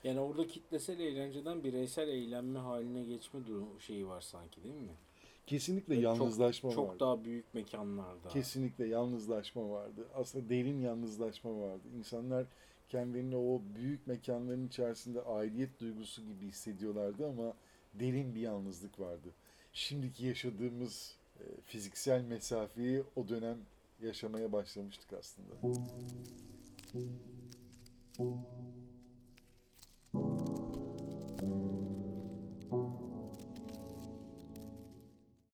Yani 0.05 0.21
orada 0.21 0.47
kitlesel 0.47 1.01
eğlenceden 1.01 1.65
bireysel 1.65 2.09
eğlenme 2.09 2.59
haline 2.59 3.05
geçme 3.05 3.47
durumu 3.47 3.81
şeyi 3.81 4.07
var 4.09 4.21
sanki 4.21 4.65
değil 4.65 4.75
mi? 4.75 4.95
Kesinlikle 5.47 5.97
Ve 5.97 6.01
yalnızlaşma 6.01 6.71
çok, 6.71 6.77
çok 6.77 6.89
vardı. 6.89 7.01
daha 7.01 7.25
büyük 7.25 7.55
mekanlarda. 7.55 8.29
Kesinlikle 8.29 8.87
yalnızlaşma 8.87 9.71
vardı. 9.71 10.09
Aslında 10.15 10.49
derin 10.49 10.81
yalnızlaşma 10.81 11.61
vardı. 11.61 11.83
İnsanlar 11.99 12.47
kendilerini 12.89 13.37
o 13.37 13.63
büyük 13.77 14.07
mekanların 14.07 14.67
içerisinde 14.67 15.23
aidiyet 15.23 15.81
duygusu 15.81 16.23
gibi 16.23 16.47
hissediyorlardı 16.47 17.29
ama 17.29 17.55
derin 17.95 18.35
bir 18.35 18.41
yalnızlık 18.41 19.01
vardı. 19.01 19.29
Şimdiki 19.73 20.27
yaşadığımız 20.27 21.17
e, 21.41 21.61
fiziksel 21.65 22.23
mesafeyi 22.23 23.03
o 23.17 23.29
dönem 23.29 23.59
yaşamaya 24.03 24.53
başlamıştık 24.53 25.13
aslında. 25.13 25.55